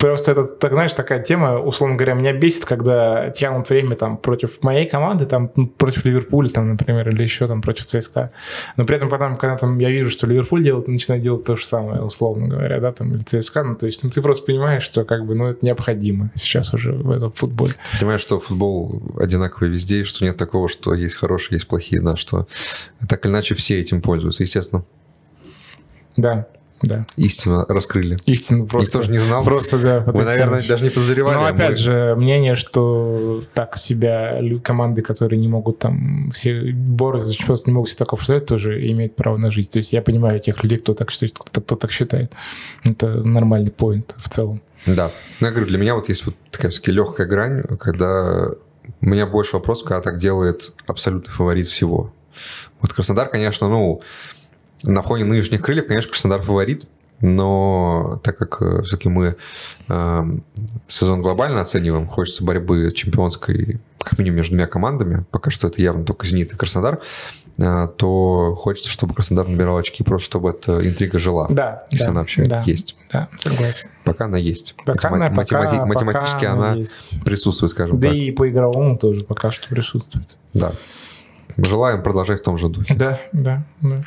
[0.02, 4.64] Просто это, так, знаешь, такая тема, условно говоря, меня бесит, когда тянут время там против
[4.64, 8.32] моей команды, там ну, против Ливерпуля, там, например, или еще там против ЦСКА.
[8.78, 11.64] Но при этом потом, когда там я вижу, что Ливерпуль делает, начинает делать то же
[11.64, 15.06] самое, условно говоря, да, там, или ЦСКА, ну, то есть, ну, ты просто понимаешь, что
[15.06, 17.74] как бы, ну, это необходимо сейчас уже в этом футболе.
[17.99, 22.16] Понимаешь, что футбол одинаковый везде, и что нет такого, что есть хорошие, есть плохие, да,
[22.16, 22.47] что
[23.08, 24.84] так или иначе все этим пользуются, естественно.
[26.18, 26.47] Да,
[26.82, 27.06] да.
[27.16, 28.18] Истину раскрыли.
[28.26, 28.98] Истину просто.
[28.98, 29.44] Никто же не знал.
[29.44, 30.04] Просто, да.
[30.14, 31.36] Мы, наверное, даже не подозревали.
[31.36, 36.72] Но а опять мы- же, мнение, что так себя команды, которые не могут там все
[36.74, 39.70] бороться за чемпионство, не могут себе так представлять, тоже имеют право на жизнь.
[39.72, 42.34] То есть я понимаю тех людей, кто так считает, кто, кто так считает.
[42.84, 44.62] Это нормальный поинт в целом.
[44.86, 45.12] Да.
[45.40, 48.48] Ну, я говорю, для меня вот есть вот такая все-таки легкая грань, когда
[49.02, 52.12] у меня больше вопросов, когда так делает абсолютный фаворит всего.
[52.82, 54.02] Вот Краснодар, конечно, ну,
[54.84, 56.86] на фоне нынешних крыльев, конечно, Краснодар фаворит,
[57.22, 59.36] но так как все-таки мы
[59.90, 60.24] э,
[60.88, 66.04] сезон глобально оцениваем, хочется борьбы чемпионской как минимум между двумя командами, пока что это явно
[66.04, 67.00] только «Зенит» и «Краснодар»,
[67.60, 71.48] а, то хочется, чтобы Краснодар набирал очки, просто чтобы эта интрига жила.
[71.52, 72.96] Да, Если да, она вообще да, есть.
[73.12, 73.92] Да, согласен.
[74.04, 74.74] Пока она есть.
[74.84, 77.24] Пока Матема- она- пока- математи- математически пока она есть.
[77.24, 78.18] присутствует, скажем Да так.
[78.18, 80.28] и по игровому тоже пока что присутствует.
[80.56, 80.74] Да.
[81.58, 82.96] Желаем продолжать в том же духе.
[82.96, 84.02] Да, да, да.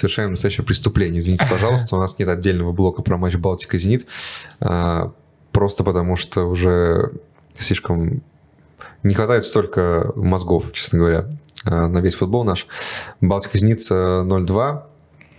[0.00, 1.20] Совершаем настоящее преступление.
[1.20, 4.06] Извините, пожалуйста, у нас нет отдельного блока про матч Балтика-Зенит.
[4.58, 5.12] а,
[5.52, 7.12] Просто потому что уже
[7.58, 8.22] слишком
[9.02, 11.26] не хватает столько мозгов, честно говоря,
[11.66, 12.66] а, на весь футбол наш.
[13.20, 13.94] Балтика-Зенит э,
[14.24, 14.84] 0-2.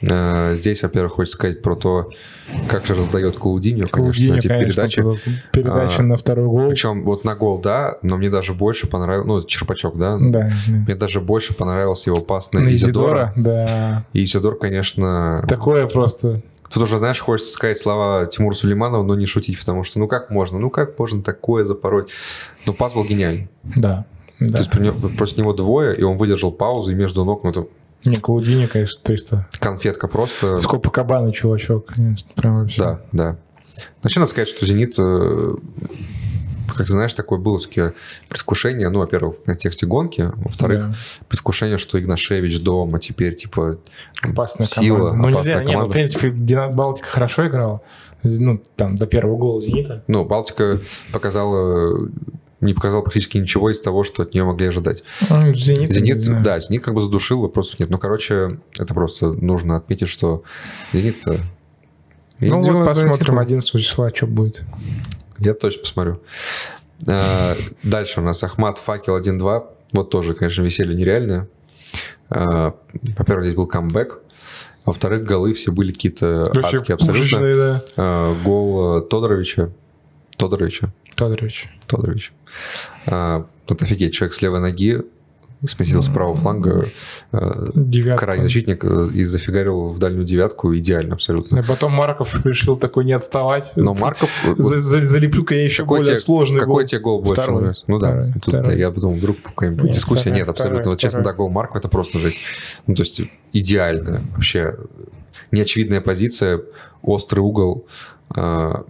[0.02, 2.10] Э, Здесь, во-первых, хочется сказать про то,
[2.68, 5.04] как же раздает Клаудиньо, конечно, Клаудиньо, эти конечно, передачи.
[5.52, 6.70] передача А, на второй гол.
[6.70, 10.96] Причем вот на гол, да, но мне даже больше понравилось, ну, Черпачок, да, Да, мне
[10.96, 13.34] даже больше понравился его пас на На Изидора.
[13.34, 14.06] Изидора, да.
[14.14, 16.42] И Изидор, конечно, Такое просто...
[16.74, 20.30] Тут уже, знаешь, хочется сказать слова Тимура Сулейманова, но не шутить, потому что ну как
[20.30, 22.10] можно, ну как можно такое запороть?
[22.66, 23.50] Но пас был гениальный.
[23.76, 24.06] Да,
[24.40, 24.60] То да.
[24.60, 27.66] есть при нем- против него двое, и он выдержал паузу, и между ног, ну это
[28.06, 29.48] Не, Клаудини, конечно, ты что?
[29.60, 30.56] конфетка просто.
[30.56, 32.80] Сколько кабаны, чувачок, конечно, прям вообще.
[32.80, 33.38] Да, да.
[34.04, 35.54] Вообще надо сказать, что «Зенит», э,
[36.68, 37.94] как ты знаешь, такое было все
[38.30, 40.96] предвкушение, ну, во-первых, в контексте гонки, во-вторых, Да.
[41.28, 43.78] предвкушение, что Игнашевич дома теперь, типа,
[44.24, 45.18] Опасная сила, команда.
[45.18, 45.94] Ну, опасная нельзя, не, ну, в команда.
[45.94, 46.30] принципе,
[46.74, 47.82] Балтика хорошо играла.
[48.24, 50.04] Ну, там, до первого гола Зенита.
[50.08, 50.80] Ну, Балтика
[51.12, 52.10] показала,
[52.62, 55.04] не показала практически ничего из того, что от нее могли ожидать.
[55.30, 57.90] Ну, Зенит, Зенит, да, Зенит как бы задушил, вопросов нет.
[57.90, 58.48] Ну, короче,
[58.80, 60.44] это просто нужно отметить, что
[60.94, 61.42] Зенит-то...
[62.40, 63.40] Ну, Зенит вот посмотрим титул.
[63.40, 64.64] 11 числа, что будет.
[65.40, 66.22] Я точно посмотрю.
[67.08, 69.66] А, Дальше у нас Ахмат Факел 1-2.
[69.94, 71.48] Вот тоже, конечно, веселье нереальное.
[72.30, 72.76] А,
[73.18, 74.20] Во-первых, здесь был камбэк.
[74.86, 77.40] Во-вторых, голы все были какие-то адские абсолютно.
[77.40, 77.82] да.
[77.98, 79.70] А, Гол э, Тодоровича.
[80.38, 80.92] Тодоровича.
[81.26, 81.70] Тодорович.
[81.88, 82.34] Тодорович.
[83.06, 85.02] А, Вот офигеть, человек с левой ноги
[85.68, 86.90] сместился с правого фланга,
[87.32, 88.26] э, Девятка.
[88.26, 91.60] крайний защитник э, и зафигарил в дальнюю девятку идеально абсолютно.
[91.60, 93.72] А потом Марков решил такой не отставать.
[93.76, 94.32] Но Марков...
[94.58, 96.84] За- за- Залеплю-ка я еще более тебе- сложный Какой гол.
[96.86, 97.62] тебе гол больше Второй.
[97.62, 97.84] нравится?
[97.86, 98.34] Ну да, Второй.
[98.34, 98.80] тут Второй.
[98.80, 100.22] я подумал, вдруг какая-нибудь Нет, дискуссия.
[100.22, 100.90] второй, Нет, абсолютно.
[100.90, 102.40] Вот честно, да, гол Маркова это просто жесть.
[102.88, 103.22] Ну, то есть
[103.54, 104.76] идеально вообще.
[105.52, 106.62] Неочевидная позиция,
[107.04, 107.86] острый угол,
[108.36, 108.84] а,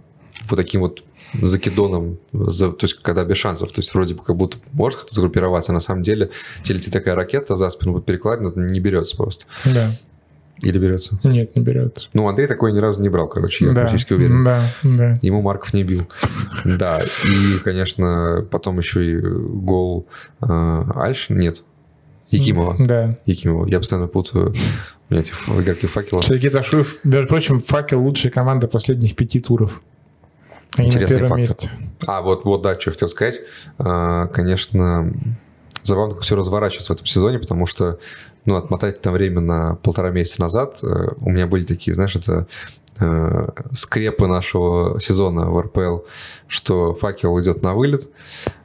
[0.48, 1.04] вот таким вот
[1.40, 5.14] закидоном, за- то есть когда без шансов, то есть вроде бы как будто может как-то
[5.14, 6.30] сгруппироваться, а на самом деле
[6.62, 9.46] тебе летит такая ракета за спину под перекладину, не берется просто.
[9.64, 9.88] Да.
[10.60, 11.18] Или берется.
[11.24, 12.08] Нет, не берется.
[12.12, 13.82] Ну, Андрей такой ни разу не брал, короче, я да.
[13.82, 14.44] практически уверен.
[14.44, 15.14] Да, да.
[15.22, 16.06] Ему Марков не бил.
[16.64, 20.06] Да, и, конечно, потом еще и гол
[20.40, 21.62] э, Альш, нет,
[22.30, 22.76] Якимова.
[22.78, 23.18] Да.
[23.26, 23.66] Якимова.
[23.66, 24.54] Я постоянно путаю
[25.08, 26.22] у меня эти игроки факела.
[26.22, 29.82] Сергей Ташуев, между прочим, факел лучшая команда последних пяти туров.
[30.76, 31.40] Они Интересный на первом факт.
[31.40, 31.70] месте.
[32.06, 33.40] А, вот, вот, да, что я хотел сказать.
[33.78, 35.12] А, Конечно,
[35.82, 37.98] забавно, как все разворачивается в этом сезоне, потому что,
[38.46, 40.86] ну, отмотать там время на полтора месяца назад, э,
[41.20, 42.46] у меня были такие, знаешь, это
[43.00, 45.98] э, скрепы нашего сезона в РПЛ,
[46.48, 48.08] что факел идет на вылет,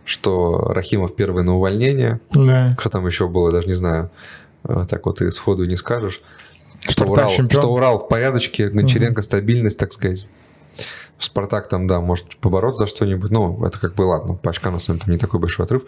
[0.05, 2.76] что Рахимов первый на увольнение, Да.
[2.80, 4.10] что там еще было, даже не знаю,
[4.64, 6.22] э, так вот и сходу не скажешь.
[6.82, 7.62] Что Спартак Урал, чемпион.
[7.62, 10.26] что Урал в порядочке, Гончаренко стабильность, так сказать.
[11.20, 13.32] Спартак там, да, может побороться за что-нибудь.
[13.32, 15.84] Ну, это как бы ладно, по очкам на самом деле не такой большой отрыв.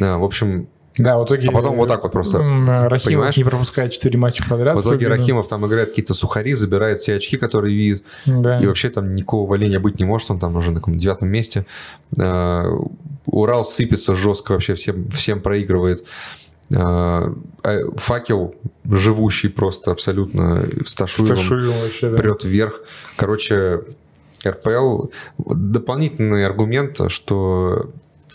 [0.00, 1.48] А, В общем, Да, в итоге...
[1.48, 3.36] А потом вот так вот просто, Рахимов понимаешь?
[3.36, 4.76] не пропускает 4 матча подряд.
[4.76, 5.08] в итоге.
[5.08, 8.04] Рахимов там играет какие-то сухари, забирает все очки, которые видит.
[8.26, 8.60] Да.
[8.60, 11.66] И вообще там никакого увольнения быть не может, он там уже на каком девятом месте.
[12.18, 12.70] А,
[13.26, 16.04] Урал сыпется жестко, вообще всем, всем проигрывает.
[16.72, 18.54] А, а Факел
[18.84, 22.16] живущий просто абсолютно с Ташуевым Сташуевым вообще, да.
[22.16, 22.80] прет вверх.
[23.16, 23.80] Короче,
[24.46, 25.06] РПЛ
[25.38, 27.90] дополнительный аргумент, что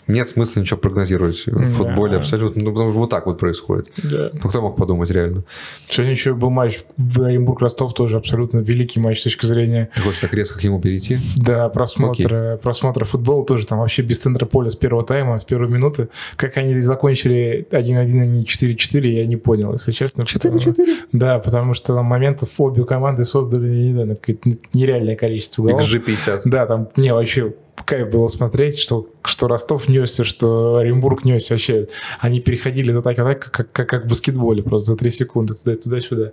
[0.08, 1.70] нет смысла ничего прогнозировать в Да.
[1.70, 2.62] футболе абсолютно.
[2.62, 3.90] Ну, потому что вот так вот происходит.
[4.02, 4.30] Да.
[4.42, 5.44] Ну, кто мог подумать реально?
[5.88, 6.80] Сегодня еще был матч
[7.16, 11.18] Оренбург-Ростов, тоже абсолютно великий матч с точки зрения Ты хочешь так резко к нему перейти?
[11.36, 13.44] да, просмотра, просмотра футбола.
[13.44, 16.08] Тоже там вообще без центра поля с первого тайма, с первой минуты.
[16.36, 20.22] Как они закончили 1-1, а не 4-4, я не понял, если честно.
[20.22, 20.74] 4-4?
[21.12, 25.82] Да, потому что моментов обе команды создали, не знаю, какое-то нереальное количество голов.
[25.82, 26.42] XG50.
[26.44, 27.54] Да, там мне вообще
[27.86, 31.88] кайф было смотреть, что, что Ростов несся, что Оренбург несся вообще.
[32.20, 35.54] Они переходили из атаки в атаку, как, как, как в баскетболе, просто за 3 секунды
[35.54, 36.32] туда- туда-сюда.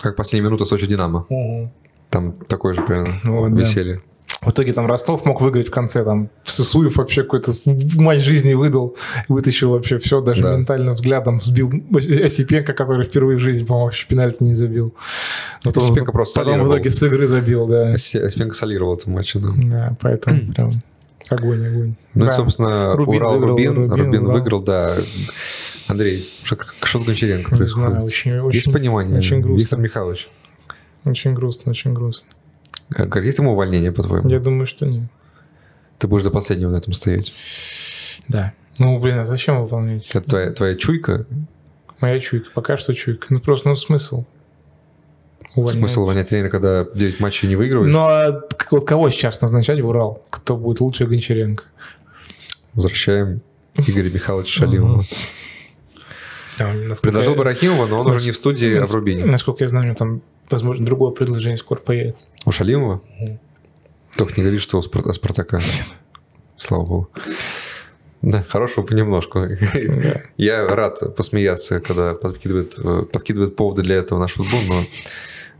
[0.00, 1.26] Как последняя минута Сочи Динамо.
[2.10, 3.60] Там такое же примерно Вот, да.
[3.60, 4.00] веселье.
[4.40, 7.54] В итоге там Ростов мог выиграть в конце, там Сысуев вообще какой-то
[7.94, 8.96] матч жизни выдал,
[9.28, 10.56] вытащил вообще все, даже Да.
[10.56, 14.94] ментальным взглядом сбил Осипенко, который впервые в жизни, по-моему, вообще пенальти не забил.
[15.64, 16.74] Вот он Осипенко просто потом в солировал.
[16.76, 17.92] итоге с игры забил, да.
[17.92, 19.48] Осипенко солировал этот матч, да.
[19.56, 20.72] Да, поэтому прям...
[21.34, 21.94] Огонь, огонь.
[22.14, 22.30] Ну Да.
[22.32, 24.32] и, собственно, Рубин Урал выиграл, Рубин, Рубин, Рубин Урал.
[24.36, 24.98] выиграл, да.
[25.88, 27.90] Андрей, что, что с Гончаренко Не происходит?
[27.90, 29.60] знаю, очень, Есть очень, понимание, очень грустно.
[29.60, 30.28] Виктор Михайлович?
[31.04, 32.28] очень грустно, очень грустно.
[32.94, 34.28] А Грозит ему увольнение, по-твоему?
[34.28, 35.04] Я думаю, что нет.
[35.98, 37.32] Ты будешь до последнего на этом стоять.
[38.28, 38.52] Да.
[38.78, 40.08] Ну, блин, а зачем выполнять?
[40.14, 41.26] Это твоя, твоя чуйка?
[42.00, 43.26] Моя чуйка, пока что чуйка.
[43.30, 44.24] Ну, просто, ну, смысл.
[45.54, 45.78] Увольнять.
[45.78, 47.92] Смысл увольнять тренера, когда 9 матчей не выигрываешь?
[47.92, 50.24] Ну, а вот кого сейчас назначать в Урал?
[50.30, 51.64] Кто будет лучше Гончаренко?
[52.74, 53.42] Возвращаем
[53.76, 55.04] Игоря Михайловича Шалимова.
[57.02, 59.24] Предложил бы Рахимова, но он Нас- уже не в студии, а в Рубине.
[59.24, 62.26] Насколько я знаю, там, возможно, другое предложение скоро появится.
[62.44, 63.00] У Шалимова?
[63.20, 63.38] Мгм.
[64.16, 65.60] Только не говори, что у Спар- Спартака.
[66.58, 67.10] Слава богу.
[68.20, 69.40] Да, хорошего понемножку.
[69.74, 70.22] Да.
[70.36, 74.84] Я рад посмеяться, когда подкидывает, э, подкидывает поводы для этого наш футбол, но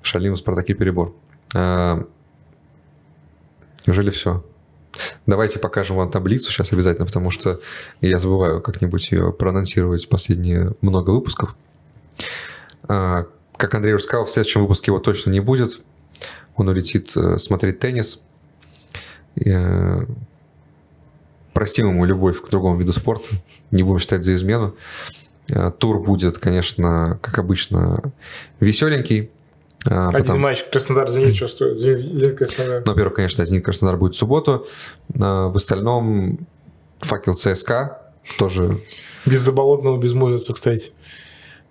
[0.02, 1.14] Шалим в Спартаке перебор.
[1.54, 2.06] А,
[3.86, 4.44] Неужели все?
[5.26, 7.60] Давайте покажем вам таблицу сейчас обязательно, потому что
[8.00, 11.56] я забываю как-нибудь ее проанонсировать последние много выпусков.
[12.84, 13.26] А,
[13.56, 15.80] Как Андрей уже сказал, в следующем выпуске его точно не будет.
[16.56, 18.20] Он улетит э, смотреть теннис.
[19.36, 20.04] Э,
[21.54, 23.28] Простим ему любовь к другому виду спорта.
[23.70, 24.74] Не будем считать за измену.
[25.48, 28.12] Э, Тур будет, конечно, как обычно,
[28.60, 29.30] веселенький.
[29.90, 31.76] А, Один потом- матч Краснодар Зенит стоит?
[31.78, 32.82] Зенит, Зенит, Краснодар.
[32.86, 34.66] ну, во-первых, конечно, «Зенит Краснодар» будет в субботу.
[35.20, 36.46] А, В остальном
[37.00, 38.00] факел ЦСКА
[38.38, 38.80] тоже
[39.26, 40.92] Без Заболотного, без Мозеса, кстати.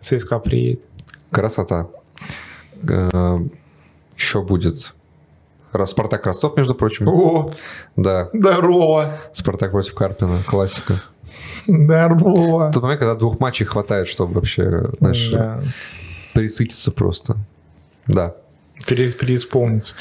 [0.02, 0.82] ЦСКА приедет.
[1.32, 1.88] красота.
[2.88, 3.40] Э,
[4.18, 4.94] Еще будет
[5.72, 7.08] Раз Спартак Ростов, между прочим.
[7.08, 7.52] О,
[7.96, 11.02] Да, здорово, Спартак против Карпина, классика.
[11.66, 12.72] здорово.
[12.74, 15.64] Тот момент, когда двух матчей хватает, чтобы вообще, знаешь, Да,
[16.34, 17.38] присытиться просто.
[18.08, 18.36] Да.
[18.88, 19.94] пере- переисполниться.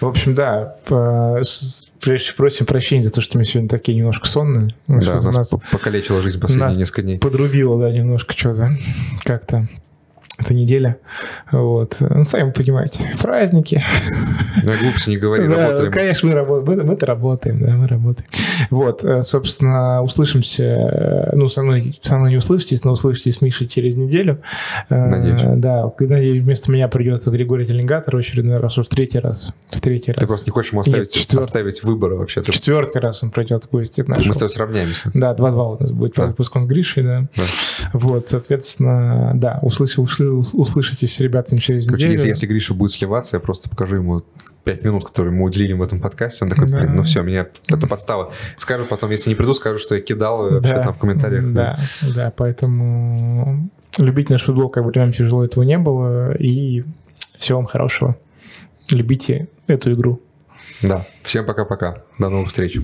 [0.00, 0.76] В общем, да,
[2.00, 4.68] прежде просим прощения за то, что мы сегодня такие немножко сонные.
[4.86, 7.18] Ну, да, нас, нас по- покалечила жизнь последние несколько дней.
[7.18, 8.76] подрубило, да, немножко что-то
[9.24, 9.68] как-то
[10.38, 10.98] эта неделя.
[11.50, 11.96] Вот.
[12.00, 13.82] Ну, сами понимаете, праздники.
[14.64, 15.92] Ну, глупости не говори, Да, работаем.
[15.92, 16.78] Конечно, мы работаем.
[16.78, 18.28] Мы, мы-то работаем, да, мы работаем.
[18.70, 20.62] Вот, э, собственно, услышимся.
[20.64, 24.40] э, Ну, со мной, со мной не услышитесь, но услышитесь с Мишей через неделю.
[24.90, 25.42] Э, Надеюсь.
[25.58, 29.50] Да, надеюсь, вместо меня придется Григорий Теленгатор в очередной раз, в третий раз.
[29.70, 30.28] В третий Ты раз.
[30.28, 31.46] просто не хочешь ему Нет, оставить, четвертый.
[31.46, 32.42] оставить выбора вообще.
[32.42, 35.10] Ты- четвертый раз он придет в гости к Мы с тобой сравняемся.
[35.14, 36.26] Да, 2-2 у нас будет Да.
[36.26, 37.26] выпуску с Гришей, да.
[37.36, 37.42] Да.
[37.92, 39.58] Вот, соответственно, да,
[40.30, 42.12] услышите, услышитесь с ребятами через Короче, неделю.
[42.14, 44.22] если, если Гриша будет сливаться, я просто покажу ему
[44.64, 46.44] пять минут, которые мы уделили в этом подкасте.
[46.44, 46.78] Он такой, Да.
[46.78, 48.32] блин, ну все, меня это подстава.
[48.56, 51.52] Скажу потом, если не приду, скажу, что я кидал вообще Да, там в комментариях.
[51.52, 51.78] Да,
[52.14, 56.34] да, поэтому любить наш футбол, как бы прям тяжело этого не было.
[56.36, 56.84] И
[57.38, 58.16] всего вам хорошего.
[58.90, 60.20] Любите эту игру.
[60.82, 61.06] Да.
[61.22, 62.02] Всем пока-пока.
[62.18, 62.78] До новых встреч.